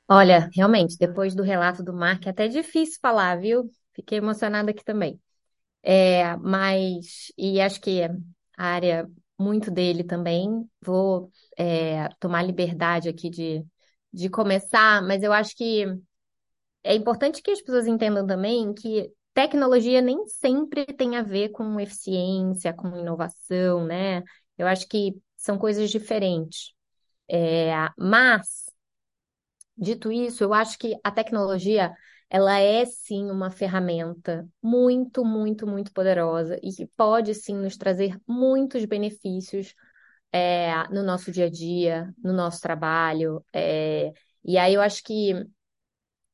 Olha, 0.08 0.48
realmente, 0.56 0.96
depois 0.98 1.34
do 1.34 1.42
relato 1.42 1.82
do 1.82 1.92
Mark, 1.92 2.26
é 2.26 2.30
até 2.30 2.48
difícil 2.48 2.98
falar, 3.02 3.38
viu? 3.38 3.70
Fiquei 3.94 4.16
emocionada 4.16 4.70
aqui 4.70 4.82
também. 4.82 5.20
É, 5.82 6.34
mas, 6.38 7.30
e 7.36 7.60
acho 7.60 7.80
que 7.80 8.02
a 8.02 8.64
área 8.64 9.06
muito 9.38 9.70
dele 9.70 10.02
também, 10.02 10.66
vou 10.80 11.30
é, 11.56 12.08
tomar 12.18 12.42
liberdade 12.42 13.08
aqui 13.08 13.28
de, 13.28 13.64
de 14.12 14.30
começar, 14.30 15.02
mas 15.02 15.22
eu 15.22 15.32
acho 15.32 15.54
que 15.54 15.84
é 16.82 16.94
importante 16.94 17.42
que 17.42 17.50
as 17.50 17.60
pessoas 17.60 17.86
entendam 17.86 18.26
também 18.26 18.72
que 18.72 19.12
tecnologia 19.34 20.00
nem 20.02 20.26
sempre 20.28 20.86
tem 20.86 21.16
a 21.16 21.22
ver 21.22 21.50
com 21.50 21.78
eficiência, 21.80 22.72
com 22.72 22.88
inovação, 22.96 23.84
né? 23.86 24.22
Eu 24.56 24.66
acho 24.66 24.86
que 24.88 25.16
são 25.36 25.58
coisas 25.58 25.90
diferentes. 25.90 26.72
É, 27.30 27.72
mas, 27.98 28.66
dito 29.76 30.10
isso, 30.12 30.42
eu 30.44 30.52
acho 30.54 30.78
que 30.78 30.98
a 31.04 31.10
tecnologia 31.10 31.94
ela 32.30 32.58
é 32.58 32.84
sim 32.84 33.30
uma 33.30 33.50
ferramenta 33.50 34.46
muito, 34.62 35.24
muito, 35.24 35.66
muito 35.66 35.92
poderosa 35.92 36.58
e 36.62 36.72
que 36.74 36.86
pode 36.96 37.34
sim 37.34 37.54
nos 37.54 37.76
trazer 37.76 38.18
muitos 38.26 38.84
benefícios 38.84 39.74
é, 40.32 40.72
no 40.90 41.02
nosso 41.02 41.32
dia 41.32 41.46
a 41.46 41.50
dia, 41.50 42.14
no 42.22 42.32
nosso 42.32 42.60
trabalho. 42.60 43.44
É, 43.52 44.12
e 44.44 44.58
aí 44.58 44.74
eu 44.74 44.82
acho 44.82 45.02
que 45.04 45.34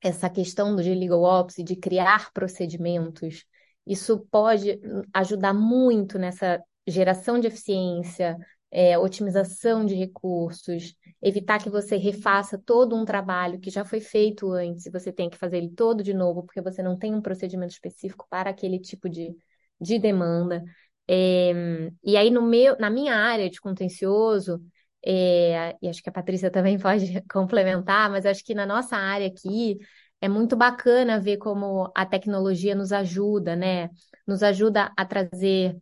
essa 0.05 0.29
questão 0.29 0.77
do 0.77 0.83
legal 0.83 1.23
ops 1.23 1.59
e 1.59 1.65
de 1.65 1.75
criar 1.75 2.31
procedimentos, 2.33 3.45
isso 3.87 4.19
pode 4.31 4.79
ajudar 5.13 5.55
muito 5.55 6.19
nessa 6.19 6.63
geração 6.87 7.41
de 7.41 7.47
eficiência, 7.47 8.37
é, 8.71 8.99
otimização 8.99 9.87
de 9.87 9.95
recursos, 9.95 10.95
evitar 11.23 11.59
que 11.63 11.71
você 11.71 11.97
refaça 11.97 12.59
todo 12.59 12.95
um 12.95 13.05
trabalho 13.05 13.59
que 13.59 13.71
já 13.71 13.83
foi 13.83 14.01
feito 14.01 14.53
antes 14.53 14.85
e 14.85 14.91
você 14.91 15.11
tem 15.11 15.31
que 15.31 15.39
fazer 15.39 15.57
ele 15.57 15.71
todo 15.71 16.03
de 16.03 16.13
novo, 16.13 16.43
porque 16.43 16.61
você 16.61 16.83
não 16.83 16.99
tem 16.99 17.15
um 17.15 17.23
procedimento 17.23 17.73
específico 17.73 18.27
para 18.29 18.51
aquele 18.51 18.79
tipo 18.79 19.09
de, 19.09 19.35
de 19.81 19.99
demanda. 19.99 20.63
É, 21.09 21.91
e 22.03 22.17
aí, 22.17 22.31
no 22.31 22.43
meu, 22.43 22.77
na 22.79 22.91
minha 22.91 23.15
área 23.15 23.49
de 23.49 23.61
contencioso, 23.61 24.61
é, 25.07 25.77
e 25.83 25.89
acho 25.89 26.03
que 26.03 26.09
a 26.09 26.13
Patrícia 26.13 26.51
também 26.51 26.79
pode 26.81 27.23
complementar, 27.31 28.11
mas 28.11 28.27
acho 28.27 28.45
que 28.45 28.55
na 28.55 28.67
nossa 28.67 28.97
área 28.97 29.27
aqui 29.27 29.79
é 30.21 30.29
muito 30.29 30.57
bacana 30.57 31.21
ver 31.21 31.37
como 31.39 31.91
a 31.95 32.07
tecnologia 32.07 32.75
nos 32.75 32.93
ajuda, 32.93 33.55
né? 33.55 33.91
Nos 34.27 34.43
ajuda 34.43 34.91
a 34.97 35.05
trazer 35.05 35.77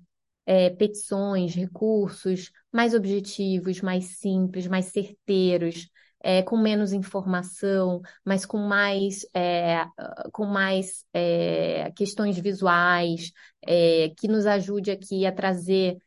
é, 0.46 0.70
petições, 0.70 1.54
recursos 1.54 2.50
mais 2.72 2.94
objetivos, 2.94 3.80
mais 3.80 4.18
simples, 4.18 4.66
mais 4.66 4.86
certeiros, 4.86 5.88
é, 6.22 6.42
com 6.42 6.56
menos 6.56 6.92
informação, 6.92 8.00
mas 8.24 8.46
com 8.46 8.58
mais, 8.58 9.26
é, 9.34 9.84
com 10.32 10.46
mais 10.46 11.04
é, 11.12 11.90
questões 11.96 12.38
visuais, 12.38 13.32
é, 13.66 14.10
que 14.16 14.28
nos 14.28 14.46
ajude 14.46 14.90
aqui 14.90 15.26
a 15.26 15.32
trazer 15.32 15.98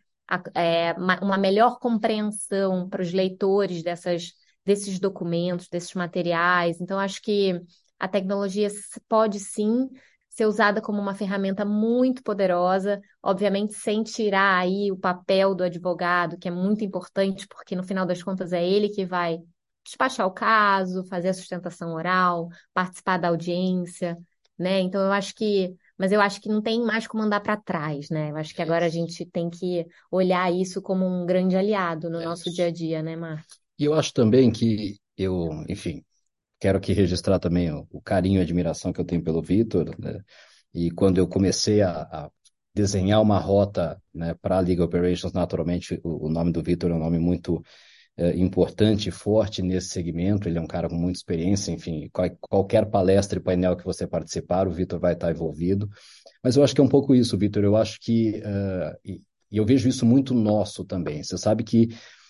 é, 0.53 0.93
uma 1.21 1.37
melhor 1.37 1.79
compreensão 1.79 2.89
para 2.89 3.01
os 3.01 3.13
leitores 3.13 3.83
dessas, 3.83 4.33
desses 4.65 4.99
documentos, 4.99 5.69
desses 5.69 5.93
materiais. 5.93 6.81
Então, 6.81 6.99
acho 6.99 7.21
que 7.21 7.61
a 7.99 8.07
tecnologia 8.07 8.67
pode 9.07 9.39
sim 9.39 9.89
ser 10.29 10.45
usada 10.45 10.81
como 10.81 10.99
uma 10.99 11.15
ferramenta 11.15 11.63
muito 11.63 12.21
poderosa, 12.21 13.01
obviamente 13.23 13.73
sem 13.73 14.03
tirar 14.03 14.59
aí 14.59 14.91
o 14.91 14.97
papel 14.97 15.55
do 15.55 15.63
advogado, 15.63 16.37
que 16.37 16.47
é 16.49 16.51
muito 16.51 16.83
importante, 16.83 17.47
porque 17.47 17.73
no 17.75 17.83
final 17.83 18.05
das 18.05 18.21
contas 18.21 18.51
é 18.51 18.67
ele 18.67 18.89
que 18.89 19.05
vai 19.05 19.39
despachar 19.85 20.27
o 20.27 20.31
caso, 20.31 21.05
fazer 21.05 21.29
a 21.29 21.33
sustentação 21.33 21.93
oral, 21.93 22.49
participar 22.73 23.17
da 23.17 23.29
audiência, 23.29 24.17
né? 24.57 24.81
Então 24.81 24.99
eu 25.01 25.11
acho 25.11 25.33
que, 25.35 25.73
mas 25.97 26.11
eu 26.11 26.19
acho 26.21 26.41
que 26.41 26.49
não 26.49 26.61
tem 26.61 26.83
mais 26.83 27.07
como 27.07 27.23
andar 27.23 27.39
para 27.39 27.57
trás, 27.57 28.09
né? 28.09 28.31
Eu 28.31 28.37
acho 28.37 28.53
que 28.53 28.61
agora 28.61 28.85
a 28.85 28.89
gente 28.89 29.25
tem 29.25 29.49
que 29.49 29.85
olhar 30.11 30.53
isso 30.53 30.81
como 30.81 31.05
um 31.05 31.25
grande 31.25 31.55
aliado 31.55 32.09
no 32.09 32.19
é 32.19 32.25
nosso 32.25 32.51
dia 32.51 32.67
a 32.67 32.71
dia, 32.71 33.01
né, 33.01 33.15
Marcos? 33.15 33.59
E 33.79 33.85
eu 33.85 33.93
acho 33.93 34.13
também 34.13 34.51
que 34.51 34.97
eu, 35.17 35.63
enfim, 35.69 36.03
quero 36.59 36.77
aqui 36.77 36.93
registrar 36.93 37.39
também 37.39 37.71
o, 37.71 37.87
o 37.91 38.01
carinho 38.01 38.39
e 38.39 38.41
admiração 38.41 38.91
que 38.91 38.99
eu 38.99 39.05
tenho 39.05 39.23
pelo 39.23 39.41
Vitor. 39.41 39.93
Né? 39.99 40.21
E 40.73 40.91
quando 40.91 41.17
eu 41.17 41.27
comecei 41.27 41.81
a, 41.81 42.01
a 42.01 42.31
desenhar 42.73 43.21
uma 43.21 43.39
rota 43.39 44.01
né, 44.13 44.33
para 44.35 44.57
a 44.57 44.59
League 44.59 44.81
Operations, 44.81 45.33
naturalmente 45.33 45.99
o, 46.03 46.27
o 46.27 46.29
nome 46.29 46.51
do 46.51 46.61
Vitor 46.61 46.91
é 46.91 46.93
um 46.93 46.99
nome 46.99 47.19
muito 47.19 47.63
é, 48.17 48.37
importante 48.37 49.09
e 49.09 49.11
forte 49.11 49.61
nesse 49.61 49.89
segmento. 49.89 50.47
Ele 50.47 50.57
é 50.57 50.61
um 50.61 50.67
cara 50.67 50.87
com 50.87 50.95
muita 50.95 51.17
experiência, 51.17 51.71
enfim, 51.71 52.09
qual, 52.11 52.29
qualquer 52.39 52.85
palestra 52.85 53.39
e 53.39 53.41
painel 53.41 53.75
que 53.75 53.85
você 53.85 54.07
participar, 54.07 54.67
o 54.67 54.71
Vitor 54.71 54.99
vai 54.99 55.13
estar 55.13 55.31
envolvido. 55.31 55.89
Mas 56.43 56.55
eu 56.55 56.63
acho 56.63 56.73
que 56.73 56.81
é 56.81 56.83
um 56.83 56.89
pouco 56.89 57.13
isso, 57.13 57.37
Vitor. 57.37 57.63
Eu 57.63 57.75
acho 57.75 57.99
que, 57.99 58.41
uh, 58.45 58.97
e, 59.03 59.21
e 59.51 59.57
eu 59.57 59.65
vejo 59.65 59.89
isso 59.89 60.05
muito 60.05 60.33
nosso 60.33 60.85
também. 60.85 61.23
Você 61.23 61.37
sabe 61.37 61.63
que 61.63 61.89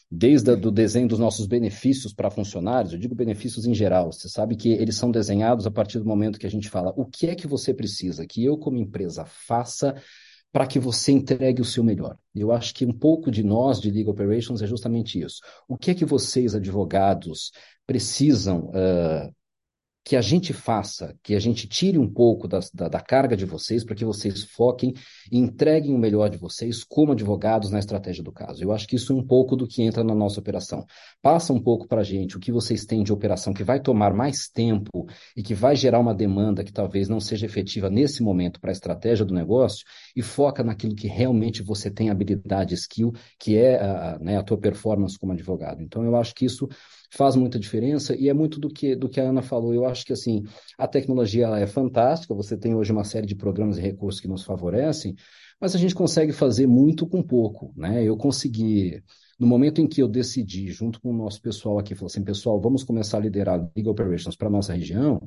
desde 0.10 0.52
o 0.52 0.72
desenho 0.72 1.08
dos 1.08 1.20
nossos 1.20 1.48
benefícios 1.48 2.14
para 2.14 2.30
funcionários, 2.30 2.94
eu 2.94 3.00
digo 3.00 3.16
benefícios 3.16 3.66
em 3.66 3.74
geral, 3.74 4.12
você 4.12 4.30
sabe 4.30 4.56
que 4.56 4.70
eles 4.70 4.96
são 4.96 5.12
desenhados 5.12 5.66
a 5.66 5.72
partir 5.72 6.00
do 6.00 6.06
momento 6.06 6.40
que 6.40 6.46
a 6.46 6.52
gente 6.52 6.70
fala 6.70 6.94
o 6.96 7.06
que 7.06 7.28
é 7.28 7.36
que 7.36 7.48
você 7.48 7.74
precisa 7.74 8.26
que 8.26 8.44
eu, 8.44 8.58
como 8.58 8.78
empresa, 8.78 9.26
faça 9.26 9.96
para 10.56 10.66
que 10.66 10.80
você 10.80 11.12
entregue 11.12 11.62
o 11.62 11.66
seu 11.66 11.84
melhor. 11.84 12.18
Eu 12.34 12.54
acho 12.54 12.74
que 12.74 12.86
um 12.86 12.94
pouco 12.94 13.30
de 13.30 13.44
nós, 13.44 13.82
de 13.82 13.92
Legal 13.92 14.14
Operations, 14.14 14.62
é 14.62 14.66
justamente 14.66 15.20
isso. 15.20 15.42
O 15.68 15.78
que 15.78 15.92
é 15.92 15.94
que 15.94 16.06
vocês, 16.06 16.56
advogados, 16.56 17.52
precisam 17.86 18.70
uh, 18.70 19.36
que 20.06 20.16
a 20.16 20.22
gente 20.22 20.54
faça, 20.54 21.18
que 21.24 21.34
a 21.34 21.40
gente 21.40 21.68
tire 21.68 21.98
um 21.98 22.08
pouco 22.08 22.48
da, 22.48 22.60
da, 22.72 23.02
carga 23.02 23.36
de 23.36 23.44
vocês, 23.44 23.84
para 23.84 23.96
que 23.96 24.06
vocês 24.06 24.44
foquem 24.44 24.94
e 25.32 25.40
entreguem 25.40 25.96
o 25.96 25.98
melhor 25.98 26.30
de 26.30 26.38
vocês 26.38 26.84
como 26.84 27.14
advogados 27.14 27.72
na 27.72 27.80
estratégia 27.80 28.24
do 28.24 28.32
caso. 28.32 28.64
Eu 28.64 28.72
acho 28.72 28.88
que 28.88 28.96
isso 28.96 29.12
é 29.12 29.16
um 29.16 29.26
pouco 29.26 29.56
do 29.56 29.68
que 29.68 29.82
entra 29.82 30.04
na 30.04 30.14
nossa 30.14 30.40
operação. 30.40 30.86
Passa 31.24 31.52
um 31.52 31.60
pouco 31.60 31.88
para 31.88 32.02
a 32.02 32.04
gente 32.04 32.38
o 32.38 32.40
que 32.40 32.52
vocês 32.52 32.86
têm 32.86 33.04
de 33.04 33.12
operação 33.12 33.52
que 33.52 33.64
vai 33.64 33.80
tomar 33.80 34.14
mais 34.14 34.48
tempo 34.48 35.08
e 35.36 35.42
que 35.42 35.56
vai 35.56 35.76
gerar 35.76 36.00
uma 36.00 36.14
demanda 36.14 36.64
que 36.64 36.72
talvez 36.72 37.10
não 37.10 37.20
seja 37.20 37.48
efetiva 37.48 37.90
nesse 37.90 38.22
momento 38.22 38.60
para 38.60 38.70
a 38.70 38.74
estratégia 38.74 39.26
do 39.26 39.34
negócio 39.34 39.84
e 40.16 40.22
foca 40.22 40.64
naquilo 40.64 40.94
que 40.94 41.08
realmente 41.08 41.64
você 41.64 41.90
tem 41.90 42.12
habilidade, 42.12 42.76
skill, 42.76 43.12
que 43.40 43.58
é 43.58 43.82
a, 43.82 44.20
né, 44.22 44.38
a 44.38 44.44
tua 44.44 44.60
performance 44.60 45.18
como 45.18 45.34
advogado. 45.34 45.82
Então, 45.82 46.04
eu 46.04 46.16
acho 46.16 46.36
que 46.36 46.46
isso 46.46 46.68
faz 47.12 47.36
muita 47.36 47.60
diferença 47.60 48.16
e 48.16 48.30
é 48.30 48.34
muito 48.34 48.60
do 48.60 48.70
que, 48.70 48.96
do 48.96 49.10
que 49.10 49.20
a 49.20 49.30
Ana 49.30 49.42
falou. 49.42 49.74
Eu 49.74 49.86
acho 49.86 50.06
que 50.06 50.14
assim 50.14 50.44
a 50.78 50.88
tecnologia 50.88 51.48
é 51.58 51.68
fantástica, 51.68 52.34
você 52.34 52.58
tem 52.58 52.76
hoje 52.76 52.92
uma 52.92 53.04
série 53.04 53.28
de 53.28 53.36
programas 53.36 53.78
e 53.78 53.82
recursos 53.82 54.22
que 54.22 54.28
nos 54.28 54.44
favorecem, 54.44 55.16
mas 55.60 55.76
a 55.76 55.80
gente 55.80 55.96
consegue 55.96 56.32
fazer 56.32 56.68
muito 56.68 57.08
com 57.08 57.22
pouco. 57.22 57.74
Né? 57.76 58.04
Eu 58.04 58.18
consegui, 58.18 59.02
no 59.40 59.48
momento 59.48 59.82
em 59.82 59.88
que 59.88 60.02
eu 60.02 60.08
decidi, 60.08 60.70
junto 60.72 61.00
com 61.00 61.12
o 61.12 61.18
nosso 61.18 61.42
pessoal 61.42 61.80
aqui, 61.80 61.96
falou 61.96 62.08
assim, 62.08 62.24
pessoal, 62.24 62.60
vamos 62.60 62.84
começar 62.84 63.18
a 63.18 63.22
liderar 63.22 63.70
Legal 63.76 63.94
Operations 63.94 64.36
para 64.36 64.48
a 64.48 64.52
nossa 64.52 64.74
região, 64.74 65.22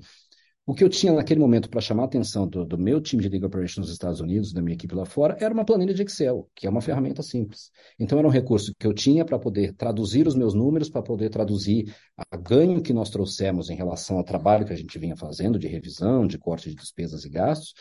o 0.69 0.75
que 0.75 0.85
eu 0.85 0.89
tinha 0.91 1.15
naquele 1.15 1.41
momento 1.41 1.71
para 1.71 1.81
chamar 1.81 2.03
a 2.03 2.05
atenção 2.05 2.47
do, 2.47 2.63
do, 2.63 2.77
meu 2.77 3.01
time 3.01 3.23
de 3.23 3.29
Legal 3.31 3.49
Operations 3.49 3.87
nos 3.87 3.91
Estados 3.91 4.21
Unidos, 4.21 4.53
da 4.53 4.61
minha 4.61 4.75
equipe 4.75 4.95
lá 4.95 5.07
fora, 5.07 5.35
era 5.41 5.55
uma 5.55 5.65
planilha 5.65 5.95
de 5.95 6.03
Excel, 6.03 6.47
que 6.55 6.67
é 6.67 6.71
uma 6.71 6.83
ferramenta 6.83 7.23
simples. 7.23 7.71
Então, 7.99 8.19
era 8.19 8.29
um 8.29 8.31
recurso 8.31 8.75
que 8.79 8.87
eu 8.87 8.93
tinha 8.93 9.25
para 9.25 9.39
poder 9.39 9.73
traduzir 9.73 10.27
os 10.27 10.35
meus 10.35 10.53
números, 10.53 10.91
para 10.91 11.01
poder 11.01 11.31
traduzir 11.31 11.97
a 12.19 12.37
ganho 12.37 12.83
que 12.83 12.93
nós 12.93 13.09
trouxemos 13.09 13.71
em 13.71 13.77
relação 13.77 14.19
ao 14.19 14.25
trabalho 14.25 14.67
que 14.67 14.73
a 14.75 14.77
gente 14.77 14.99
vinha 14.99 15.17
fazendo 15.17 15.59
de 15.59 15.67
revisão, 15.67 16.27
de 16.27 16.37
corte 16.37 16.69
de 16.69 16.75
despesas 16.75 17.25
e 17.25 17.31
gastos. 17.31 17.73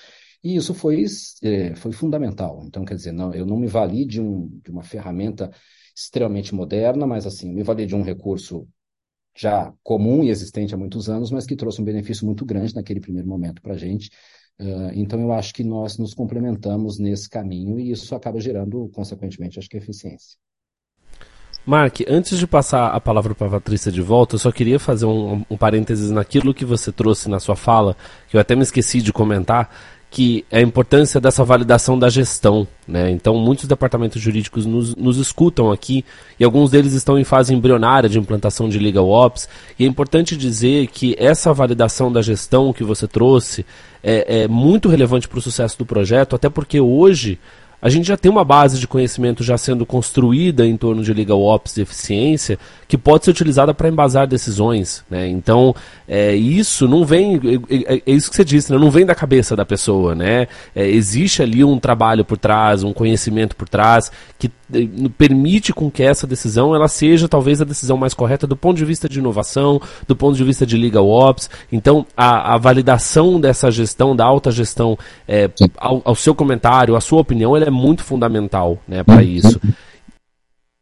E 0.42 0.56
isso 0.56 0.74
foi, 0.74 1.04
é, 1.44 1.76
foi 1.76 1.92
fundamental. 1.92 2.64
Então, 2.66 2.86
quer 2.86 2.96
dizer, 2.96 3.12
não, 3.12 3.34
eu 3.34 3.46
não 3.46 3.58
me 3.58 3.68
vali 3.68 4.06
de, 4.06 4.22
um, 4.22 4.48
de 4.64 4.72
uma 4.72 4.82
ferramenta 4.82 5.52
extremamente 5.94 6.56
moderna, 6.56 7.06
mas 7.06 7.28
assim, 7.28 7.54
me 7.54 7.64
vali 7.64 7.86
de 7.86 7.96
um 7.96 8.02
recurso 8.02 8.66
já 9.38 9.72
comum 9.84 10.24
e 10.24 10.30
existente 10.30 10.74
há 10.74 10.78
muitos 10.78 11.10
anos, 11.10 11.32
mas 11.32 11.46
que 11.46 11.56
trouxe 11.56 11.82
um 11.82 11.86
benefício 11.86 12.26
muito 12.26 12.44
grande 12.44 12.74
naquele 12.74 13.00
primeiro 13.00 13.28
momento 13.28 13.62
para 13.62 13.74
a 13.74 13.78
gente. 13.78 14.10
Uh, 14.60 14.90
então, 14.96 15.22
eu 15.22 15.32
acho 15.32 15.54
que 15.54 15.64
nós 15.64 16.00
nos 16.00 16.16
complementamos 16.16 16.98
nesse 16.98 17.30
caminho 17.30 17.80
e 17.80 17.92
isso 17.92 18.16
acaba 18.16 18.40
gerando, 18.40 18.90
consequentemente, 18.90 19.60
acho 19.60 19.70
que 19.70 19.78
eficiência. 19.78 20.38
Mark, 21.68 22.00
antes 22.08 22.40
de 22.40 22.48
passar 22.48 22.88
a 22.88 23.00
palavra 23.00 23.36
para 23.36 23.48
a 23.48 23.52
Patrícia 23.52 23.92
de 23.92 24.02
volta, 24.02 24.36
eu 24.36 24.40
só 24.40 24.52
queria 24.54 24.80
fazer 24.80 25.06
um, 25.06 25.44
um 25.50 25.58
parênteses 25.58 26.10
naquilo 26.10 26.54
que 26.54 26.64
você 26.64 26.94
trouxe 26.94 27.30
na 27.30 27.42
sua 27.42 27.58
fala, 27.58 27.96
que 28.30 28.38
eu 28.38 28.42
até 28.42 28.56
me 28.56 28.64
esqueci 28.64 29.02
de 29.02 29.12
comentar, 29.12 29.70
que 30.10 30.46
é 30.50 30.60
a 30.60 30.62
importância 30.62 31.20
dessa 31.20 31.44
validação 31.44 32.00
da 32.00 32.10
gestão. 32.10 32.66
Né? 32.88 33.12
Então, 33.12 33.36
muitos 33.36 33.66
departamentos 33.66 34.22
jurídicos 34.22 34.66
nos, 34.66 34.96
nos, 34.96 35.18
escutam 35.18 35.72
aqui 35.72 36.06
e 36.40 36.46
alguns 36.46 36.72
deles 36.72 36.94
estão 36.94 37.20
em 37.20 37.26
fase 37.26 37.54
embrionária 37.54 38.10
de 38.10 38.18
implantação 38.18 38.70
de 38.70 38.80
Legal 38.80 39.10
Ops. 39.10 39.50
E 39.78 39.84
é 39.84 39.88
importante 39.88 40.38
dizer 40.38 40.88
que 40.88 41.16
essa 41.20 41.54
validação 41.54 42.12
da 42.12 42.22
gestão 42.22 42.72
que 42.72 42.84
você 42.84 43.08
trouxe 43.08 43.66
é, 44.02 44.44
é 44.44 44.48
muito 44.48 44.88
relevante 44.88 45.28
para 45.28 45.40
o 45.40 45.42
sucesso 45.42 45.78
do 45.78 45.86
projeto, 45.86 46.36
até 46.36 46.50
porque 46.50 46.80
hoje 46.80 47.38
a 47.82 47.90
gente 47.90 48.08
já 48.08 48.18
tem 48.18 48.32
uma 48.32 48.44
base 48.44 48.80
de 48.80 48.88
conhecimento 48.88 49.44
já 49.44 49.58
sendo 49.58 49.86
construída 49.86 50.66
em 50.66 50.76
torno 50.76 51.04
de 51.04 51.14
legal 51.14 51.42
ops 51.42 51.78
e 51.78 51.82
eficiência 51.82 52.58
que 52.88 52.98
pode 52.98 53.26
ser 53.26 53.32
utilizada 53.32 53.74
para 53.74 53.90
embasar 53.90 54.26
decisões, 54.26 55.04
né? 55.10 55.28
Então, 55.28 55.76
é, 56.08 56.34
isso 56.34 56.88
não 56.88 57.06
vem, 57.06 57.36
é, 57.36 57.96
é, 57.96 58.02
é, 58.06 58.12
isso 58.12 58.30
que 58.30 58.36
você 58.36 58.46
disse, 58.46 58.72
né? 58.72 58.78
não 58.78 58.90
vem 58.90 59.06
da 59.06 59.14
cabeça 59.14 59.56
da 59.56 59.66
pessoa, 59.66 60.16
né? 60.16 60.48
É, 60.76 60.88
existe 60.88 61.42
ali 61.42 61.64
um 61.64 61.78
trabalho 61.80 62.24
por 62.24 62.38
trás, 62.38 62.84
um 62.84 62.94
conhecimento 62.94 63.56
por 63.56 63.68
trás 63.68 64.12
que 64.40 64.50
é, 64.74 64.88
permite 65.18 65.74
com 65.74 65.90
que 65.92 66.04
essa 66.04 66.26
decisão 66.26 66.74
ela 66.74 66.88
seja 66.88 67.28
talvez 67.28 67.62
a 67.62 67.66
decisão 67.66 67.98
mais 67.98 68.14
correta 68.14 68.48
do 68.48 68.56
ponto 68.56 68.78
de 68.78 68.86
vista 68.86 69.10
de 69.10 69.20
inovação, 69.20 69.82
do 70.08 70.16
ponto 70.16 70.36
de 70.36 70.44
vista 70.44 70.66
de 70.66 70.78
legal 70.78 71.10
ops. 71.10 71.50
Então, 71.72 72.06
a, 72.16 72.54
a 72.56 72.58
validação 72.58 73.40
dessa 73.40 73.70
gestão, 73.70 74.16
da 74.16 74.26
alta 74.26 74.50
gestão, 74.50 74.98
é, 75.28 75.50
ao, 75.78 76.02
ao, 76.06 76.16
seu 76.16 76.34
comentário, 76.34 76.96
a 76.96 77.02
sua 77.02 77.20
opinião, 77.22 77.56
ela 77.56 77.66
é 77.68 77.72
muito 77.72 78.04
fundamental, 78.04 78.82
né, 78.88 79.04
para 79.04 79.22
isso. 79.22 79.60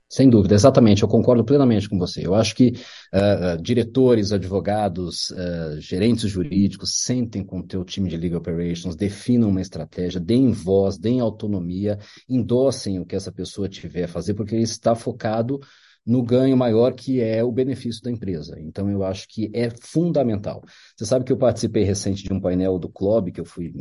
Sem 0.08 0.30
dúvida, 0.30 0.54
exatamente, 0.54 1.02
eu 1.02 1.10
concordo 1.10 1.44
plenamente 1.44 1.90
com 1.90 1.98
você. 1.98 2.26
Eu 2.26 2.36
acho 2.36 2.56
que 2.56 2.74
uh, 3.14 3.56
uh, 3.56 3.62
diretores, 3.62 4.32
advogados, 4.32 5.32
uh, 5.32 5.82
gerentes 5.82 6.30
jurídicos 6.30 7.02
sentem 7.02 7.44
com 7.44 7.60
o 7.60 7.68
teu 7.68 7.84
time 7.84 8.08
de 8.08 8.16
legal 8.16 8.40
operations, 8.40 8.96
definam 8.96 9.50
uma 9.50 9.62
estratégia, 9.62 10.22
deem 10.22 10.52
voz, 10.52 10.98
deem 10.98 11.20
autonomia, 11.20 11.98
endossem 12.30 13.00
o 13.00 13.06
que 13.06 13.16
essa 13.16 13.32
pessoa 13.32 13.68
tiver 13.68 14.04
a 14.04 14.08
fazer, 14.08 14.36
porque 14.36 14.54
ele 14.56 14.64
está 14.64 14.96
focado 14.96 15.60
no 16.06 16.22
ganho 16.22 16.56
maior 16.56 16.94
que 16.94 17.20
é 17.20 17.44
o 17.44 17.52
benefício 17.52 18.02
da 18.04 18.12
empresa. 18.12 18.60
Então, 18.60 18.90
eu 18.90 19.04
acho 19.04 19.28
que 19.28 19.50
é 19.54 19.70
fundamental. 19.82 20.64
Você 20.96 21.06
sabe 21.06 21.26
que 21.26 21.32
eu 21.32 21.38
participei 21.38 21.84
recente 21.84 22.24
de 22.24 22.32
um 22.32 22.40
painel 22.40 22.78
do 22.78 22.88
Club, 22.88 23.32
que 23.32 23.42
eu 23.42 23.46
fui, 23.46 23.74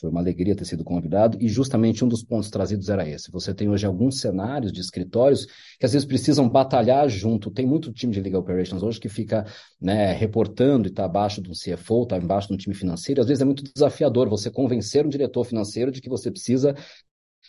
foi 0.00 0.08
uma 0.08 0.20
alegria 0.20 0.54
ter 0.54 0.64
sido 0.64 0.84
convidado, 0.84 1.36
e 1.40 1.48
justamente 1.48 2.04
um 2.04 2.08
dos 2.08 2.22
pontos 2.22 2.48
trazidos 2.48 2.88
era 2.88 3.08
esse. 3.08 3.30
Você 3.32 3.52
tem 3.52 3.68
hoje 3.68 3.84
alguns 3.84 4.20
cenários 4.20 4.72
de 4.72 4.80
escritórios 4.80 5.46
que 5.78 5.84
às 5.84 5.92
vezes 5.92 6.06
precisam 6.06 6.48
batalhar 6.48 7.08
junto. 7.08 7.50
Tem 7.50 7.66
muito 7.66 7.92
time 7.92 8.12
de 8.12 8.20
Legal 8.20 8.40
Operations 8.40 8.82
hoje 8.82 9.00
que 9.00 9.08
fica 9.08 9.44
né, 9.80 10.12
reportando 10.12 10.86
e 10.86 10.90
está 10.90 11.06
abaixo 11.06 11.40
do 11.40 11.50
CFO, 11.50 12.04
está 12.04 12.16
embaixo 12.16 12.48
de 12.48 12.54
um 12.54 12.56
time 12.56 12.74
financeiro. 12.74 13.20
Às 13.20 13.26
vezes 13.26 13.42
é 13.42 13.44
muito 13.44 13.64
desafiador 13.64 14.28
você 14.28 14.48
convencer 14.48 15.04
um 15.04 15.08
diretor 15.08 15.44
financeiro 15.44 15.90
de 15.90 16.00
que 16.00 16.08
você 16.08 16.30
precisa 16.30 16.74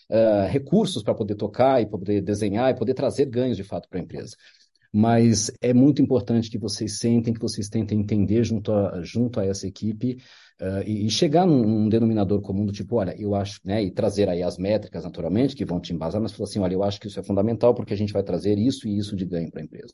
uh, 0.10 0.48
recursos 0.50 1.04
para 1.04 1.16
poder 1.16 1.36
tocar 1.36 1.82
e 1.82 1.86
poder 1.86 2.22
desenhar 2.22 2.72
e 2.72 2.78
poder 2.78 2.94
trazer 2.94 3.26
ganhos 3.26 3.58
de 3.58 3.64
fato 3.64 3.88
para 3.90 4.00
a 4.00 4.04
empresa. 4.04 4.36
Mas 4.92 5.52
é 5.62 5.74
muito 5.74 6.02
importante 6.02 6.50
que 6.50 6.58
vocês 6.58 6.98
sentem, 6.98 7.34
que 7.34 7.40
vocês 7.40 7.70
tentem 7.70 8.00
entender 8.00 8.44
junto 8.44 8.72
a, 8.72 9.02
junto 9.04 9.40
a 9.40 9.46
essa 9.46 9.68
equipe 9.68 10.18
Uh, 10.62 10.84
e, 10.86 11.06
e, 11.06 11.10
chegar 11.10 11.48
num, 11.48 11.66
num, 11.66 11.88
denominador 11.88 12.42
comum 12.42 12.66
do 12.66 12.74
tipo, 12.74 12.98
olha, 12.98 13.16
eu 13.18 13.34
acho, 13.34 13.62
né, 13.64 13.82
e 13.82 13.90
trazer 13.90 14.28
aí 14.28 14.44
as 14.44 14.58
métricas 14.58 15.06
naturalmente 15.06 15.56
que 15.56 15.64
vão 15.64 15.80
te 15.80 15.94
embasar, 15.94 16.22
mas 16.22 16.34
falar 16.34 16.50
assim, 16.50 16.60
olha, 16.60 16.74
eu 16.74 16.84
acho 16.84 17.00
que 17.00 17.08
isso 17.08 17.18
é 17.18 17.24
fundamental 17.24 17.74
porque 17.74 17.94
a 17.94 17.96
gente 17.96 18.12
vai 18.12 18.24
trazer 18.24 18.58
isso 18.58 18.86
e 18.86 18.98
isso 18.98 19.16
de 19.16 19.26
ganho 19.26 19.50
para 19.50 19.62
a 19.62 19.64
empresa. 19.64 19.94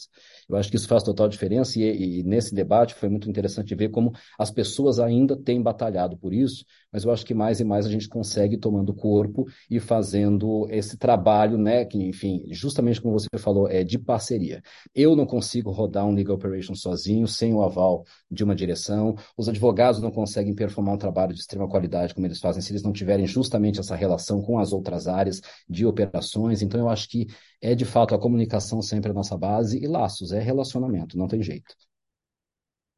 Eu 0.49 0.55
acho 0.55 0.71
que 0.71 0.75
isso 0.75 0.87
faz 0.87 1.03
total 1.03 1.29
diferença 1.29 1.79
e, 1.79 2.21
e, 2.21 2.23
nesse 2.23 2.55
debate 2.55 2.95
foi 2.95 3.09
muito 3.09 3.29
interessante 3.29 3.75
ver 3.75 3.89
como 3.89 4.11
as 4.39 4.49
pessoas 4.49 4.99
ainda 4.99 5.37
têm 5.37 5.61
batalhado 5.61 6.17
por 6.17 6.33
isso, 6.33 6.65
mas 6.95 7.03
eu 7.03 7.11
acho 7.11 7.25
que 7.25 7.33
mais 7.33 7.59
e 7.59 7.65
mais 7.65 7.85
a 7.85 7.89
gente 7.89 8.07
consegue 8.07 8.55
tomando 8.57 8.93
corpo 8.93 9.45
e 9.69 9.81
fazendo 9.81 10.65
esse 10.69 10.95
trabalho, 10.95 11.57
né, 11.57 11.83
que 11.83 12.01
enfim, 12.01 12.45
justamente 12.51 13.01
como 13.01 13.19
você 13.19 13.27
falou, 13.37 13.67
é 13.69 13.83
de 13.83 13.99
parceria. 13.99 14.61
Eu 14.93 15.13
não 15.13 15.25
consigo 15.25 15.71
rodar 15.71 16.05
um 16.05 16.13
legal 16.13 16.37
operation 16.37 16.73
sozinho, 16.73 17.27
sem 17.27 17.53
o 17.53 17.61
aval 17.61 18.05
de 18.31 18.45
uma 18.45 18.55
direção, 18.55 19.13
os 19.37 19.49
advogados 19.49 19.99
não 20.01 20.09
conseguem 20.09 20.55
performar 20.55 20.95
um 20.95 20.97
trabalho 20.97 21.33
de 21.33 21.41
extrema 21.41 21.67
qualidade 21.67 22.13
como 22.13 22.25
eles 22.27 22.39
fazem 22.39 22.61
se 22.61 22.71
eles 22.71 22.81
não 22.81 22.93
tiverem 22.93 23.27
justamente 23.27 23.77
essa 23.77 23.93
relação 23.93 24.41
com 24.41 24.57
as 24.57 24.71
outras 24.71 25.05
áreas 25.05 25.41
de 25.67 25.85
operações. 25.85 26.61
Então, 26.61 26.79
eu 26.79 26.87
acho 26.87 27.09
que 27.09 27.27
é 27.61 27.75
de 27.75 27.83
fato 27.83 28.15
a 28.15 28.19
comunicação 28.19 28.81
sempre 28.81 29.11
a 29.11 29.13
nossa 29.13 29.37
base 29.37 29.83
e 29.83 29.85
laços, 29.85 30.31
é 30.31 30.39
relacionamento, 30.39 31.17
não 31.17 31.27
tem 31.27 31.43
jeito. 31.43 31.75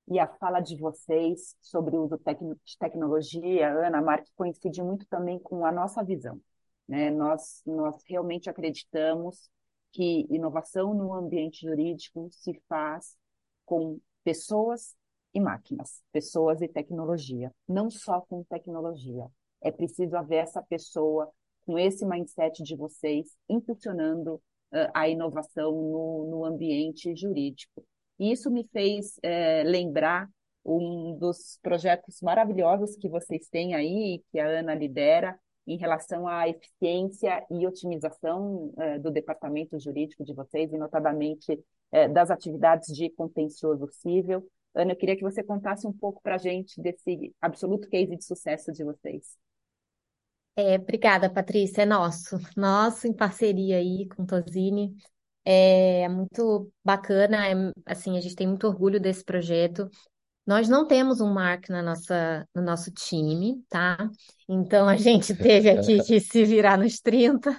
E 0.08 0.20
a 0.20 0.28
fala 0.28 0.60
de 0.62 0.78
vocês 0.78 1.56
sobre 1.62 1.98
o 1.98 2.06
uso 2.06 2.18
de 2.18 2.78
tecnologia, 2.78 3.70
Ana, 3.70 4.02
Mark, 4.02 4.26
coincide 4.36 4.82
muito 4.82 5.06
também 5.08 5.38
com 5.40 5.66
a 5.66 5.72
nossa 5.72 6.04
visão. 6.04 6.40
Né? 6.88 7.10
Nós, 7.12 7.62
nós 7.66 8.02
realmente 8.06 8.50
acreditamos 8.50 9.50
que 9.92 10.26
inovação 10.30 10.94
no 10.94 11.14
ambiente 11.14 11.66
jurídico 11.66 12.30
se 12.32 12.54
faz 12.70 13.18
com 13.66 14.00
pessoas 14.24 14.96
e 15.34 15.40
máquinas, 15.40 16.02
pessoas 16.12 16.62
e 16.62 16.68
tecnologia, 16.68 17.54
não 17.68 17.90
só 17.90 18.22
com 18.22 18.44
tecnologia. 18.44 19.28
É 19.62 19.72
preciso 19.72 20.16
haver 20.16 20.38
essa 20.38 20.62
pessoa 20.62 21.30
com 21.66 21.78
esse 21.78 22.06
mindset 22.06 22.64
de 22.64 22.76
vocês 22.76 23.36
impulsionando 23.50 24.36
uh, 24.36 24.90
a 24.94 25.10
inovação 25.10 25.72
no, 25.72 26.28
no, 26.30 26.46
ambiente 26.46 27.14
jurídico. 27.16 27.84
Isso 28.20 28.50
me 28.50 28.68
fez 28.72 29.20
é, 29.22 29.64
lembrar 29.64 30.30
um 30.66 31.18
dos 31.18 31.60
projetos 31.62 32.22
maravilhosos 32.22 32.98
que 32.98 33.08
vocês 33.08 33.48
têm 33.48 33.74
aí, 33.74 34.24
que 34.32 34.40
a 34.40 34.48
Ana 34.48 34.76
lidera, 34.76 35.40
em 35.66 35.78
relação 35.78 36.28
à 36.28 36.48
eficiência 36.48 37.46
e 37.52 37.68
otimização 37.68 38.74
é, 38.78 39.00
do 39.00 39.12
departamento 39.12 39.78
jurídico 39.80 40.24
de 40.24 40.34
vocês, 40.34 40.72
e 40.72 40.78
notadamente 40.78 41.60
é, 41.92 42.08
das 42.08 42.32
atividades 42.32 42.94
de 42.96 43.10
contencioso 43.10 43.88
civil. 43.92 44.50
Ana, 44.74 44.92
eu 44.92 44.96
queria 44.96 45.16
que 45.16 45.24
você 45.24 45.44
contasse 45.44 45.88
um 45.88 45.94
pouco 45.94 46.22
para 46.22 46.36
a 46.36 46.38
gente 46.38 46.82
desse 46.82 47.34
absoluto 47.42 47.90
case 47.90 48.16
de 48.16 48.24
sucesso 48.24 48.72
de 48.72 48.84
vocês. 48.84 49.38
É, 50.56 50.76
obrigada, 50.76 51.30
Patrícia. 51.30 51.84
É 51.84 51.86
nosso, 51.86 52.38
nosso 52.56 53.08
em 53.08 53.14
parceria 53.14 53.78
aí 53.78 54.08
com 54.08 54.26
Tosini. 54.26 54.96
É 55.50 56.10
muito 56.10 56.70
bacana, 56.84 57.48
é, 57.48 57.54
assim, 57.86 58.18
a 58.18 58.22
gente 58.22 58.36
tem 58.36 58.46
muito 58.46 58.68
orgulho 58.68 59.00
desse 59.00 59.24
projeto. 59.24 59.90
Nós 60.46 60.68
não 60.68 60.86
temos 60.86 61.22
um 61.22 61.34
Mark 61.34 61.70
na 61.70 61.82
nossa, 61.82 62.46
no 62.54 62.62
nosso 62.62 62.92
time, 62.92 63.64
tá? 63.70 63.98
Então 64.48 64.90
a 64.90 64.98
gente 64.98 65.34
teve 65.36 65.70
aqui 65.70 66.04
que 66.04 66.20
se 66.20 66.44
virar 66.44 66.78
nos 66.78 67.00
30. 67.00 67.58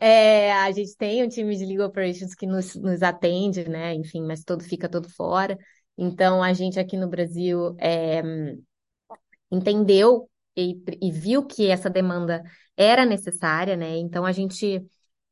É, 0.00 0.50
a 0.52 0.70
gente 0.70 0.96
tem 0.96 1.22
um 1.22 1.28
time 1.28 1.54
de 1.56 1.66
Legal 1.66 1.88
Operations 1.88 2.34
que 2.34 2.46
nos, 2.46 2.74
nos 2.74 3.02
atende, 3.02 3.68
né? 3.68 3.92
Enfim, 3.92 4.22
mas 4.22 4.42
todo 4.42 4.64
fica 4.64 4.88
todo 4.88 5.10
fora. 5.10 5.58
Então, 5.98 6.42
a 6.42 6.54
gente 6.54 6.80
aqui 6.80 6.96
no 6.96 7.08
Brasil 7.08 7.76
é, 7.78 8.22
entendeu 9.50 10.28
e, 10.56 10.82
e, 11.02 11.10
viu 11.10 11.46
que 11.46 11.68
essa 11.68 11.90
demanda 11.90 12.42
era 12.76 13.04
necessária, 13.04 13.76
né? 13.76 13.96
Então, 13.98 14.24
a 14.24 14.32
gente 14.32 14.82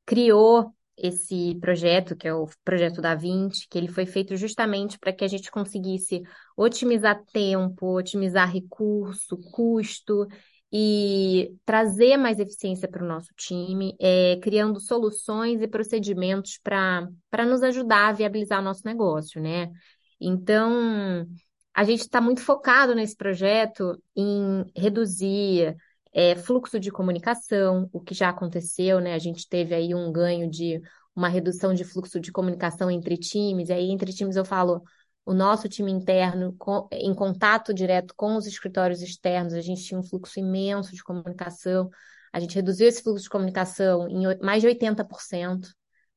criou 0.05 0.75
esse 0.97 1.57
projeto, 1.61 2.17
que 2.17 2.29
é 2.29 2.35
o 2.35 2.49
projeto 2.65 3.01
da 3.01 3.15
20, 3.15 3.69
que 3.69 3.77
ele 3.77 3.89
foi 3.89 4.07
feito 4.07 4.37
justamente 4.37 4.99
para 4.99 5.13
que 5.13 5.25
a 5.25 5.29
gente 5.29 5.51
conseguisse 5.51 6.23
otimizar 6.57 7.23
tempo, 7.33 7.97
otimizar 7.97 8.51
recurso, 8.51 9.37
custo 9.51 10.27
e 10.73 11.55
trazer 11.65 12.17
mais 12.17 12.39
eficiência 12.39 12.89
para 12.89 13.05
o 13.05 13.09
nosso 13.09 13.31
time, 13.37 13.95
é, 14.01 14.39
criando 14.43 14.81
soluções 14.81 15.61
e 15.63 15.69
procedimentos 15.69 16.59
para 16.63 17.47
nos 17.47 17.63
ajudar 17.63 18.09
a 18.09 18.13
viabilizar 18.13 18.61
o 18.61 18.65
nosso 18.65 18.83
negócio, 18.85 19.41
né? 19.41 19.71
Então, 20.21 21.27
a 21.73 21.85
gente 21.85 22.01
está 22.01 22.21
muito 22.21 22.41
focado 22.41 22.95
nesse 22.95 23.17
projeto 23.17 24.01
em 24.17 24.65
reduzir 24.77 25.77
é, 26.15 26.37
fluxo 26.37 26.79
de 26.79 26.93
comunicação, 26.93 27.91
o 27.93 28.01
que 28.01 28.15
já 28.15 28.29
aconteceu, 28.29 29.01
né? 29.01 29.15
A 29.15 29.19
gente 29.19 29.49
teve 29.49 29.75
aí 29.75 29.95
um 29.95 30.13
ganho 30.13 30.49
de 30.49 30.81
uma 31.15 31.29
redução 31.29 31.75
de 31.75 31.85
fluxo 31.85 32.21
de 32.21 32.31
comunicação 32.31 32.89
entre 32.91 33.17
times, 33.17 33.69
e 33.69 33.73
aí 33.73 33.91
entre 33.91 34.13
times 34.13 34.37
eu 34.37 34.45
falo 34.45 34.83
o 35.27 35.35
nosso 35.35 35.69
time 35.69 35.91
interno 35.91 36.57
em 36.93 37.15
contato 37.15 37.75
direto 37.75 38.15
com 38.17 38.37
os 38.37 38.47
escritórios 38.47 39.03
externos, 39.03 39.55
a 39.55 39.61
gente 39.61 39.83
tinha 39.83 39.99
um 39.99 40.03
fluxo 40.03 40.39
imenso 40.39 40.95
de 40.95 41.03
comunicação, 41.03 41.91
a 42.33 42.39
gente 42.39 42.55
reduziu 42.55 42.87
esse 42.87 43.03
fluxo 43.03 43.25
de 43.25 43.31
comunicação 43.31 44.09
em 44.09 44.39
mais 44.41 44.61
de 44.61 44.69
80%, 44.69 45.69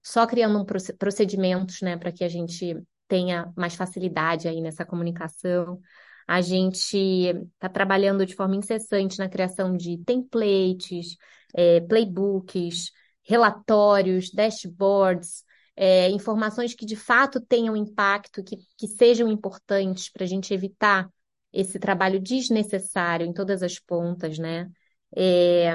só 0.03 0.27
criando 0.27 0.59
um 0.59 0.65
procedimentos, 0.97 1.81
né, 1.81 1.97
para 1.97 2.11
que 2.11 2.23
a 2.23 2.29
gente 2.29 2.77
tenha 3.07 3.51
mais 3.55 3.75
facilidade 3.75 4.47
aí 4.47 4.61
nessa 4.61 4.85
comunicação. 4.85 5.79
A 6.27 6.41
gente 6.41 6.97
está 6.97 7.69
trabalhando 7.69 8.25
de 8.25 8.35
forma 8.35 8.55
incessante 8.55 9.17
na 9.17 9.29
criação 9.29 9.75
de 9.77 9.97
templates, 9.99 11.15
é, 11.55 11.79
playbooks, 11.81 12.91
relatórios, 13.23 14.31
dashboards, 14.31 15.43
é, 15.75 16.09
informações 16.09 16.73
que 16.73 16.85
de 16.85 16.95
fato 16.95 17.39
tenham 17.39 17.75
impacto, 17.75 18.43
que, 18.43 18.57
que 18.77 18.87
sejam 18.87 19.29
importantes 19.29 20.09
para 20.11 20.25
a 20.25 20.27
gente 20.27 20.53
evitar 20.53 21.09
esse 21.53 21.79
trabalho 21.79 22.19
desnecessário 22.19 23.25
em 23.25 23.33
todas 23.33 23.63
as 23.63 23.79
pontas, 23.79 24.37
né? 24.37 24.69
É, 25.15 25.73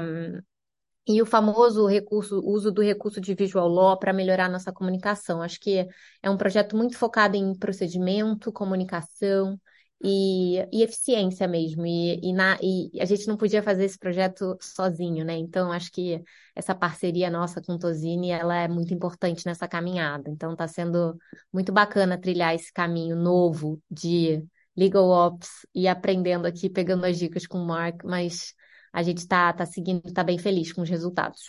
e 1.07 1.21
o 1.21 1.27
famoso 1.27 1.87
recurso, 1.87 2.41
uso 2.45 2.71
do 2.71 2.83
recurso 2.83 3.21
de 3.21 3.35
visual 3.35 3.69
law 3.69 3.99
para 3.99 4.13
melhorar 4.13 4.49
nossa 4.49 4.73
comunicação. 4.73 5.43
Acho 5.43 5.59
que 5.59 5.89
é 6.23 6.31
um 6.31 6.37
projeto 6.37 6.77
muito 6.77 6.97
focado 6.97 7.37
em 7.37 7.55
procedimento, 7.59 8.53
comunicação 8.53 9.59
e, 10.03 10.59
e 10.73 10.83
eficiência 10.83 11.47
mesmo. 11.47 11.87
E, 11.87 12.21
e, 12.23 12.33
na, 12.33 12.59
e 12.61 12.91
a 13.01 13.05
gente 13.05 13.27
não 13.29 13.37
podia 13.37 13.63
fazer 13.63 13.85
esse 13.85 13.99
projeto 13.99 14.57
sozinho, 14.61 15.25
né? 15.25 15.37
Então, 15.37 15.71
acho 15.71 15.93
que 15.93 16.23
essa 16.55 16.75
parceria 16.75 17.31
nossa 17.31 17.63
com 17.63 17.79
Tosini, 17.79 18.31
ela 18.31 18.57
é 18.57 18.69
muito 18.69 18.93
importante 18.93 19.47
nessa 19.47 19.69
caminhada. 19.69 20.29
Então, 20.29 20.53
está 20.53 20.67
sendo 20.67 21.17
muito 21.53 21.73
bacana 21.73 22.21
trilhar 22.21 22.55
esse 22.55 22.73
caminho 22.73 23.15
novo 23.15 23.81
de 23.91 24.45
Legal 24.77 25.09
Ops 25.09 25.67
e 25.75 25.87
aprendendo 25.87 26.47
aqui, 26.47 26.69
pegando 26.69 27.05
as 27.05 27.19
dicas 27.19 27.47
com 27.47 27.59
o 27.59 27.67
Mark, 27.67 28.03
mas 28.05 28.55
a 28.93 29.03
gente 29.03 29.19
está 29.19 29.53
tá 29.53 29.65
seguindo, 29.65 30.07
está 30.07 30.25
bem 30.25 30.39
feliz 30.39 30.73
com 30.73 30.83
os 30.83 30.91
resultados. 30.91 31.47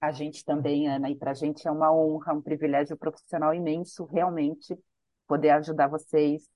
A 0.00 0.12
gente 0.12 0.44
também, 0.44 0.88
Ana, 0.88 1.10
e 1.10 1.16
para 1.16 1.32
a 1.32 1.34
gente 1.34 1.66
é 1.66 1.70
uma 1.70 1.92
honra, 1.92 2.32
um 2.32 2.42
privilégio 2.42 2.96
profissional 2.96 3.52
imenso, 3.52 4.04
realmente, 4.04 4.78
poder 5.26 5.50
ajudar 5.50 5.88
vocês 5.88 6.48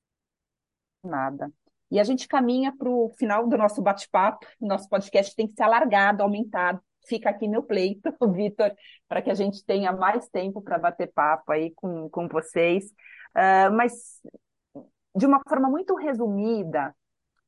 nada. 1.02 1.52
E 1.90 1.98
a 1.98 2.04
gente 2.04 2.28
caminha 2.28 2.74
para 2.76 2.88
o 2.88 3.10
final 3.18 3.48
do 3.48 3.58
nosso 3.58 3.82
bate-papo. 3.82 4.46
Nosso 4.60 4.88
podcast 4.88 5.34
tem 5.34 5.48
que 5.48 5.54
ser 5.54 5.64
alargado, 5.64 6.22
aumentado. 6.22 6.80
Fica 7.06 7.30
aqui 7.30 7.48
meu 7.48 7.62
pleito, 7.62 8.14
Vitor, 8.32 8.72
para 9.08 9.20
que 9.20 9.30
a 9.30 9.34
gente 9.34 9.64
tenha 9.64 9.90
mais 9.90 10.28
tempo 10.28 10.62
para 10.62 10.78
bater 10.78 11.10
papo 11.12 11.50
aí 11.50 11.72
com, 11.74 12.08
com 12.08 12.28
vocês. 12.28 12.84
Uh, 13.34 13.72
mas, 13.74 14.20
de 15.16 15.26
uma 15.26 15.40
forma 15.48 15.68
muito 15.68 15.96
resumida, 15.96 16.94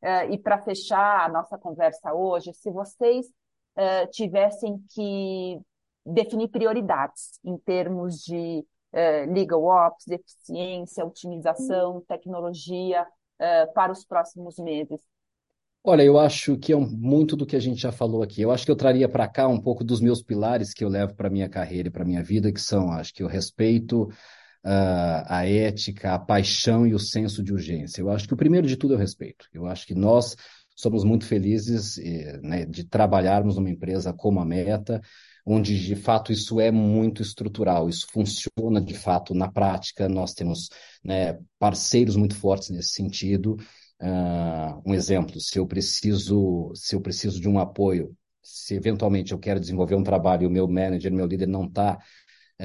uh, 0.03 0.33
e 0.33 0.39
para 0.39 0.61
fechar 0.63 1.25
a 1.25 1.29
nossa 1.29 1.57
conversa 1.57 2.13
hoje, 2.13 2.53
se 2.53 2.71
vocês 2.71 3.27
uh, 3.27 4.11
tivessem 4.11 4.83
que 4.93 5.61
definir 6.05 6.49
prioridades 6.49 7.39
em 7.45 7.57
termos 7.59 8.25
de 8.25 8.67
legal 9.33 9.65
ops, 9.65 10.07
eficiência, 10.07 11.03
otimização, 11.03 12.03
tecnologia, 12.03 13.07
uh, 13.43 13.73
para 13.75 13.91
os 13.91 14.05
próximos 14.05 14.59
meses? 14.59 15.01
Olha, 15.85 16.03
eu 16.03 16.17
acho 16.17 16.57
que 16.57 16.73
é 16.73 16.77
um, 16.77 16.89
muito 16.89 17.35
do 17.35 17.45
que 17.45 17.57
a 17.57 17.61
gente 17.61 17.81
já 17.81 17.91
falou 17.91 18.23
aqui. 18.23 18.41
Eu 18.41 18.53
acho 18.53 18.65
que 18.65 18.71
eu 18.71 18.77
traria 18.77 19.09
para 19.09 19.27
cá 19.27 19.49
um 19.49 19.61
pouco 19.61 19.83
dos 19.83 20.01
meus 20.01 20.23
pilares 20.23 20.73
que 20.73 20.85
eu 20.85 20.89
levo 20.89 21.15
para 21.15 21.29
minha 21.29 21.49
carreira 21.49 21.89
e 21.89 21.91
para 21.91 22.05
minha 22.05 22.23
vida, 22.23 22.53
que 22.53 22.61
são, 22.61 22.93
acho 22.93 23.13
que 23.13 23.25
o 23.25 23.27
respeito, 23.27 24.05
uh, 24.05 25.25
a 25.27 25.45
ética, 25.45 26.15
a 26.15 26.19
paixão 26.21 26.87
e 26.87 26.95
o 26.95 27.01
senso 27.01 27.43
de 27.43 27.53
urgência. 27.53 28.01
Eu 28.01 28.11
acho 28.11 28.29
que 28.29 28.35
o 28.35 28.37
primeiro 28.37 28.67
de 28.69 28.77
tudo 28.77 28.95
é 28.95 28.97
o 28.97 29.01
respeito. 29.01 29.49
Eu 29.53 29.67
acho 29.67 29.85
que 29.85 29.95
nós 29.95 30.37
somos 30.75 31.05
muito 31.05 31.27
felizes 31.27 31.99
eh, 31.99 32.41
né, 32.43 32.65
de 32.65 32.85
trabalharmos 32.85 33.57
numa 33.57 33.71
empresa 33.71 34.13
como 34.13 34.41
a 34.41 34.45
Meta, 34.45 35.01
onde 35.45 35.79
de 35.79 35.97
fato 35.97 36.33
isso 36.33 36.61
é 36.61 36.71
muito 36.71 37.23
estrutural, 37.23 37.89
isso 37.89 38.07
funciona 38.11 38.81
de 38.81 38.95
fato 38.95 39.35
na 39.35 39.51
prática, 39.51 40.09
nós 40.09 40.33
temos 40.33 40.69
né, 41.05 41.39
parceiros 41.59 42.17
muito 42.17 42.37
fortes 42.37 42.71
nesse 42.71 42.91
sentido. 42.91 43.57
Uh, 44.01 44.83
um 44.85 44.95
exemplo, 44.95 45.41
se 45.41 45.59
eu 45.59 45.67
preciso, 45.67 46.73
se 46.75 46.95
eu 46.95 47.01
preciso 47.01 47.41
de 47.41 47.49
um 47.49 47.59
apoio, 47.59 48.17
se 48.43 48.75
eventualmente 48.75 49.33
eu 49.33 49.39
quero 49.39 49.61
desenvolver 49.61 49.95
um 49.95 50.03
trabalho 50.03 50.45
e 50.45 50.47
o 50.47 50.51
meu 50.51 50.67
manager, 50.67 51.13
meu 51.13 51.27
líder 51.27 51.47
não 51.47 51.67
está 51.67 51.99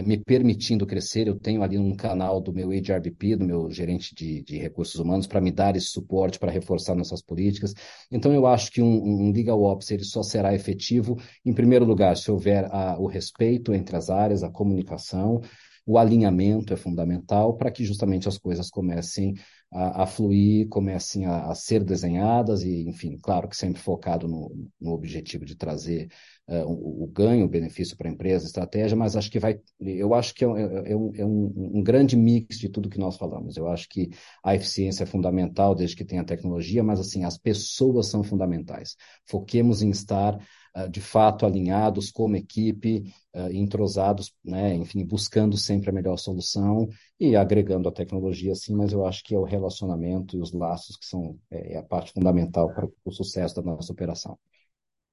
me 0.01 0.17
permitindo 0.17 0.85
crescer. 0.85 1.27
Eu 1.27 1.39
tenho 1.39 1.63
ali 1.63 1.77
um 1.77 1.95
canal 1.95 2.41
do 2.41 2.53
meu 2.53 2.69
HRBP, 2.69 3.35
do 3.35 3.45
meu 3.45 3.69
gerente 3.71 4.13
de, 4.13 4.43
de 4.43 4.57
recursos 4.57 4.95
humanos, 4.99 5.27
para 5.27 5.41
me 5.41 5.51
dar 5.51 5.75
esse 5.75 5.87
suporte, 5.87 6.39
para 6.39 6.51
reforçar 6.51 6.95
nossas 6.95 7.21
políticas. 7.21 7.73
Então, 8.11 8.33
eu 8.33 8.45
acho 8.45 8.71
que 8.71 8.81
um, 8.81 9.27
um 9.27 9.31
Legal 9.31 9.61
Ops 9.61 9.91
ele 9.91 10.03
só 10.03 10.23
será 10.23 10.53
efetivo, 10.53 11.17
em 11.45 11.53
primeiro 11.53 11.85
lugar, 11.85 12.17
se 12.17 12.29
houver 12.31 12.65
a, 12.71 12.97
o 12.99 13.07
respeito 13.07 13.73
entre 13.73 13.95
as 13.95 14.09
áreas, 14.09 14.43
a 14.43 14.49
comunicação, 14.49 15.41
o 15.85 15.97
alinhamento 15.97 16.73
é 16.73 16.75
fundamental 16.75 17.55
para 17.55 17.71
que 17.71 17.85
justamente 17.85 18.27
as 18.27 18.37
coisas 18.37 18.69
comecem 18.69 19.35
a, 19.71 20.03
a 20.03 20.05
fluir, 20.05 20.67
comecem 20.69 21.25
a, 21.25 21.49
a, 21.49 21.55
ser 21.55 21.83
desenhadas 21.83 22.63
e, 22.63 22.87
enfim, 22.87 23.17
claro 23.21 23.49
que 23.49 23.57
sempre 23.57 23.81
focado 23.81 24.27
no, 24.27 24.69
no 24.79 24.91
objetivo 24.91 25.43
de 25.43 25.55
trazer 25.55 26.09
uh, 26.47 26.63
o, 26.65 27.03
o, 27.03 27.07
ganho, 27.07 27.45
o 27.45 27.49
benefício 27.49 27.97
para 27.97 28.09
a 28.09 28.11
empresa, 28.11 28.45
a 28.45 28.47
estratégia, 28.47 28.95
mas 28.95 29.15
acho 29.15 29.29
que 29.29 29.39
vai, 29.39 29.59
eu 29.79 30.13
acho 30.13 30.33
que 30.33 30.45
é, 30.45 30.47
é, 30.47 30.91
é, 30.91 30.95
um, 30.95 31.11
é 31.15 31.25
um, 31.25 31.53
um, 31.75 31.83
grande 31.83 32.15
mix 32.15 32.57
de 32.59 32.69
tudo 32.69 32.89
que 32.89 32.99
nós 32.99 33.17
falamos. 33.17 33.57
Eu 33.57 33.67
acho 33.67 33.89
que 33.89 34.09
a 34.43 34.55
eficiência 34.55 35.03
é 35.03 35.07
fundamental 35.07 35.75
desde 35.75 35.95
que 35.95 36.05
tenha 36.05 36.23
tecnologia, 36.23 36.83
mas 36.83 36.99
assim, 36.99 37.23
as 37.25 37.37
pessoas 37.37 38.07
são 38.07 38.23
fundamentais. 38.23 38.95
Foquemos 39.25 39.81
em 39.81 39.89
estar 39.89 40.37
de 40.85 41.01
fato 41.01 41.45
alinhados 41.45 42.11
como 42.11 42.35
equipe, 42.35 43.11
uh, 43.33 43.51
entrosados, 43.51 44.33
né, 44.43 44.75
enfim, 44.75 45.05
buscando 45.05 45.57
sempre 45.57 45.89
a 45.89 45.93
melhor 45.93 46.17
solução 46.17 46.87
e 47.19 47.35
agregando 47.35 47.89
a 47.89 47.91
tecnologia, 47.91 48.53
sim, 48.53 48.75
mas 48.75 48.91
eu 48.91 49.05
acho 49.05 49.23
que 49.23 49.33
é 49.33 49.39
o 49.39 49.43
relacionamento 49.43 50.35
e 50.35 50.41
os 50.41 50.51
laços 50.51 50.97
que 50.97 51.05
são 51.05 51.39
é, 51.49 51.73
é 51.73 51.77
a 51.77 51.83
parte 51.83 52.11
fundamental 52.11 52.73
para 52.73 52.87
o 53.05 53.11
sucesso 53.11 53.55
da 53.55 53.61
nossa 53.61 53.91
operação. 53.91 54.37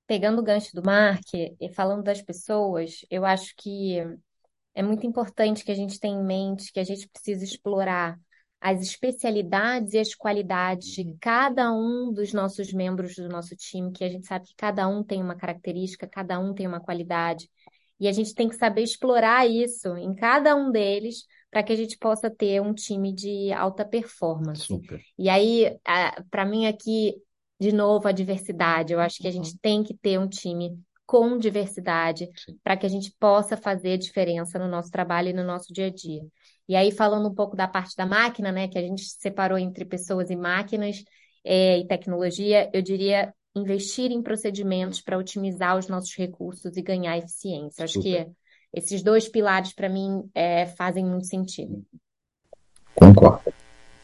Pegando 0.06 0.40
o 0.40 0.44
gancho 0.44 0.74
do 0.74 0.82
Mark 0.84 1.24
e 1.32 1.68
falando 1.70 2.02
das 2.02 2.20
pessoas, 2.20 3.06
eu 3.10 3.24
acho 3.24 3.54
que 3.56 3.98
é 4.74 4.82
muito 4.82 5.06
importante 5.06 5.64
que 5.64 5.72
a 5.72 5.74
gente 5.74 5.98
tenha 5.98 6.18
em 6.18 6.24
mente 6.24 6.72
que 6.72 6.80
a 6.80 6.84
gente 6.84 7.08
precisa 7.08 7.44
explorar 7.44 8.18
as 8.64 8.80
especialidades 8.80 9.92
e 9.92 9.98
as 9.98 10.14
qualidades 10.14 10.88
de 10.88 11.14
cada 11.20 11.70
um 11.70 12.10
dos 12.10 12.32
nossos 12.32 12.72
membros 12.72 13.14
do 13.14 13.28
nosso 13.28 13.54
time, 13.54 13.92
que 13.92 14.02
a 14.02 14.08
gente 14.08 14.26
sabe 14.26 14.46
que 14.46 14.54
cada 14.56 14.88
um 14.88 15.04
tem 15.04 15.22
uma 15.22 15.36
característica, 15.36 16.08
cada 16.08 16.40
um 16.40 16.54
tem 16.54 16.66
uma 16.66 16.80
qualidade, 16.80 17.50
e 18.00 18.08
a 18.08 18.12
gente 18.12 18.34
tem 18.34 18.48
que 18.48 18.56
saber 18.56 18.80
explorar 18.80 19.46
isso 19.46 19.94
em 19.98 20.14
cada 20.14 20.56
um 20.56 20.72
deles 20.72 21.26
para 21.50 21.62
que 21.62 21.74
a 21.74 21.76
gente 21.76 21.98
possa 21.98 22.30
ter 22.30 22.62
um 22.62 22.72
time 22.72 23.12
de 23.12 23.52
alta 23.52 23.84
performance. 23.84 24.62
Super. 24.62 24.98
E 25.18 25.28
aí, 25.28 25.76
para 26.30 26.46
mim 26.46 26.64
aqui, 26.64 27.16
de 27.60 27.70
novo, 27.70 28.08
a 28.08 28.12
diversidade. 28.12 28.94
Eu 28.94 28.98
acho 28.98 29.18
que 29.18 29.28
a 29.28 29.30
gente 29.30 29.50
uhum. 29.50 29.58
tem 29.60 29.82
que 29.82 29.92
ter 29.92 30.18
um 30.18 30.26
time 30.26 30.74
com 31.06 31.38
diversidade 31.38 32.28
para 32.62 32.76
que 32.76 32.86
a 32.86 32.88
gente 32.88 33.14
possa 33.18 33.56
fazer 33.56 33.98
diferença 33.98 34.58
no 34.58 34.68
nosso 34.68 34.90
trabalho 34.90 35.28
e 35.28 35.32
no 35.32 35.44
nosso 35.44 35.72
dia 35.72 35.86
a 35.86 35.90
dia. 35.90 36.22
E 36.68 36.74
aí, 36.74 36.90
falando 36.90 37.28
um 37.28 37.34
pouco 37.34 37.56
da 37.56 37.68
parte 37.68 37.94
da 37.96 38.06
máquina, 38.06 38.50
né, 38.50 38.68
que 38.68 38.78
a 38.78 38.82
gente 38.82 39.02
separou 39.02 39.58
entre 39.58 39.84
pessoas 39.84 40.30
e 40.30 40.36
máquinas 40.36 41.04
é, 41.44 41.78
e 41.78 41.86
tecnologia, 41.86 42.70
eu 42.72 42.80
diria 42.80 43.34
investir 43.54 44.10
em 44.10 44.22
procedimentos 44.22 45.00
para 45.00 45.18
otimizar 45.18 45.76
os 45.76 45.88
nossos 45.88 46.14
recursos 46.16 46.76
e 46.76 46.82
ganhar 46.82 47.16
eficiência. 47.18 47.84
Acho 47.84 47.94
Super. 47.94 48.26
que 48.26 48.32
esses 48.72 49.02
dois 49.02 49.28
pilares, 49.28 49.72
para 49.72 49.88
mim, 49.88 50.28
é, 50.34 50.66
fazem 50.66 51.04
muito 51.04 51.26
sentido. 51.26 51.84
Concordo. 52.94 53.52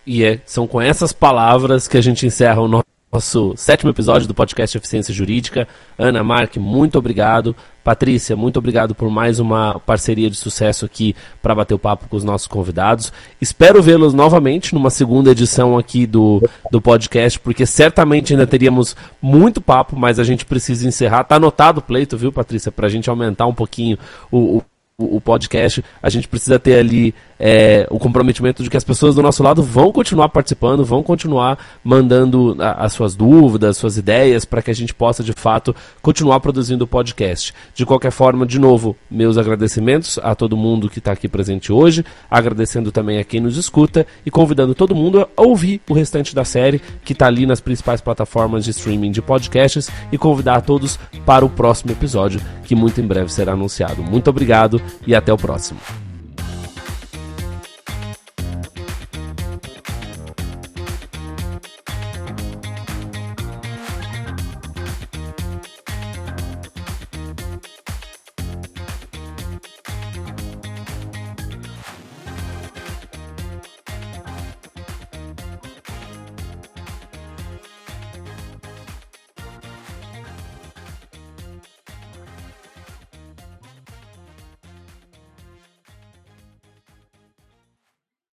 E 0.06 0.24
é, 0.24 0.40
são 0.46 0.66
com 0.66 0.80
essas 0.80 1.12
palavras 1.12 1.88
que 1.88 1.96
a 1.96 2.00
gente 2.00 2.26
encerra 2.26 2.60
o 2.60 2.68
nosso 2.68 2.86
nosso 3.12 3.54
sétimo 3.56 3.90
episódio 3.90 4.28
do 4.28 4.34
podcast 4.34 4.76
Eficiência 4.76 5.12
Jurídica. 5.12 5.66
Ana, 5.98 6.22
Mark, 6.22 6.56
muito 6.58 6.96
obrigado. 6.96 7.56
Patrícia, 7.82 8.36
muito 8.36 8.58
obrigado 8.58 8.94
por 8.94 9.10
mais 9.10 9.40
uma 9.40 9.80
parceria 9.80 10.30
de 10.30 10.36
sucesso 10.36 10.84
aqui 10.84 11.16
para 11.42 11.54
bater 11.54 11.74
o 11.74 11.78
papo 11.78 12.08
com 12.08 12.16
os 12.16 12.22
nossos 12.22 12.46
convidados. 12.46 13.12
Espero 13.40 13.82
vê-los 13.82 14.14
novamente 14.14 14.74
numa 14.74 14.90
segunda 14.90 15.32
edição 15.32 15.76
aqui 15.76 16.06
do, 16.06 16.40
do 16.70 16.80
podcast, 16.80 17.40
porque 17.40 17.66
certamente 17.66 18.32
ainda 18.32 18.46
teríamos 18.46 18.94
muito 19.20 19.60
papo, 19.60 19.96
mas 19.96 20.18
a 20.18 20.24
gente 20.24 20.44
precisa 20.44 20.86
encerrar. 20.86 21.24
Tá 21.24 21.36
anotado 21.36 21.80
o 21.80 21.82
pleito, 21.82 22.16
viu, 22.16 22.30
Patrícia, 22.30 22.70
para 22.70 22.86
a 22.86 22.90
gente 22.90 23.10
aumentar 23.10 23.46
um 23.46 23.54
pouquinho 23.54 23.98
o, 24.30 24.58
o 24.58 24.62
o, 25.04 25.20
podcast, 25.20 25.84
a 26.02 26.10
gente 26.10 26.28
precisa 26.28 26.58
ter 26.58 26.78
ali 26.78 27.14
é, 27.38 27.86
o 27.90 27.98
comprometimento 27.98 28.62
de 28.62 28.68
que 28.68 28.76
as 28.76 28.84
pessoas 28.84 29.14
do 29.14 29.22
nosso 29.22 29.42
lado 29.42 29.62
vão 29.62 29.90
continuar 29.90 30.28
participando, 30.28 30.84
vão 30.84 31.02
continuar 31.02 31.58
mandando 31.82 32.56
a, 32.58 32.84
as 32.84 32.92
suas 32.92 33.16
dúvidas, 33.16 33.76
suas 33.76 33.96
ideias, 33.96 34.44
para 34.44 34.60
que 34.60 34.70
a 34.70 34.74
gente 34.74 34.94
possa 34.94 35.24
de 35.24 35.32
fato 35.32 35.74
continuar 36.02 36.40
produzindo 36.40 36.84
o 36.84 36.86
podcast. 36.86 37.54
De 37.74 37.86
qualquer 37.86 38.10
forma, 38.10 38.44
de 38.44 38.58
novo, 38.58 38.94
meus 39.10 39.38
agradecimentos 39.38 40.18
a 40.22 40.34
todo 40.34 40.56
mundo 40.56 40.90
que 40.90 40.98
está 40.98 41.12
aqui 41.12 41.28
presente 41.28 41.72
hoje, 41.72 42.04
agradecendo 42.30 42.92
também 42.92 43.18
a 43.18 43.24
quem 43.24 43.40
nos 43.40 43.56
escuta 43.56 44.06
e 44.24 44.30
convidando 44.30 44.74
todo 44.74 44.94
mundo 44.94 45.26
a 45.36 45.42
ouvir 45.42 45.80
o 45.88 45.94
restante 45.94 46.34
da 46.34 46.44
série 46.44 46.80
que 47.04 47.12
está 47.12 47.26
ali 47.26 47.46
nas 47.46 47.60
principais 47.60 48.00
plataformas 48.00 48.64
de 48.64 48.70
streaming 48.70 49.10
de 49.10 49.22
podcasts 49.22 49.88
e 50.12 50.18
convidar 50.18 50.56
a 50.56 50.60
todos 50.60 50.98
para 51.24 51.44
o 51.44 51.48
próximo 51.48 51.92
episódio, 51.92 52.40
que 52.64 52.74
muito 52.74 53.00
em 53.00 53.06
breve 53.06 53.32
será 53.32 53.52
anunciado. 53.52 54.02
Muito 54.02 54.28
obrigado 54.28 54.80
e 55.06 55.14
até 55.14 55.32
o 55.32 55.36
próximo. 55.36 55.80